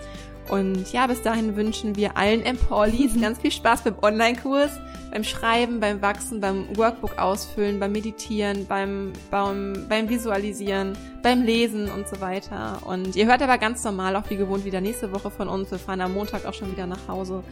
und 0.49 0.93
ja, 0.93 1.07
bis 1.07 1.23
dahin 1.23 1.57
wünschen 1.57 1.97
wir 1.97 2.17
allen 2.17 2.43
Emporlis 2.43 3.13
ganz 3.21 3.39
viel 3.39 3.51
Spaß 3.51 3.83
beim 3.83 3.97
Online-Kurs 4.01 4.71
beim 5.11 5.25
Schreiben, 5.25 5.81
beim 5.81 6.03
Wachsen, 6.03 6.41
beim 6.41 6.77
Workbook 6.77 7.19
ausfüllen, 7.19 7.81
beim 7.81 7.93
Meditieren, 7.93 8.67
beim, 8.67 9.13
beim, 9.31 9.87
beim 9.89 10.09
Visualisieren, 10.09 10.97
beim 11.23 11.43
Lesen 11.43 11.91
und 11.91 12.09
so 12.09 12.21
weiter. 12.21 12.81
Und 12.85 13.17
ihr 13.17 13.27
hört 13.27 13.43
aber 13.43 13.59
ganz 13.59 13.83
normal 13.85 14.17
auch 14.17 14.29
wie 14.31 14.37
gewohnt 14.37 14.65
wieder 14.65 14.81
nächste 14.81 15.13
Woche 15.13 15.31
von 15.31 15.49
uns. 15.49 15.71
Wir 15.71 15.79
fahren 15.79 16.01
am 16.01 16.15
Montag 16.15 16.45
auch 16.45 16.55
schon 16.55 16.71
wieder 16.71 16.87
nach 16.87 17.09
Hause 17.09 17.43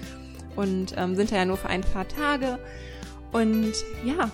und 0.54 0.94
ähm, 0.96 1.16
sind 1.16 1.32
da 1.32 1.36
ja 1.36 1.44
nur 1.44 1.56
für 1.56 1.68
ein 1.68 1.82
paar 1.82 2.06
Tage. 2.08 2.58
Und 3.32 3.72
ja, 4.04 4.30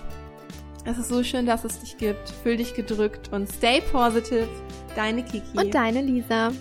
es 0.85 0.97
ist 0.97 1.09
so 1.09 1.23
schön, 1.23 1.45
dass 1.45 1.63
es 1.63 1.79
dich 1.79 1.97
gibt. 1.97 2.29
Fühl 2.43 2.57
dich 2.57 2.73
gedrückt 2.73 3.29
und 3.31 3.49
stay 3.49 3.81
positive. 3.91 4.47
Deine 4.95 5.23
Kiki. 5.23 5.57
Und 5.57 5.73
deine 5.73 6.01
Lisa. 6.01 6.51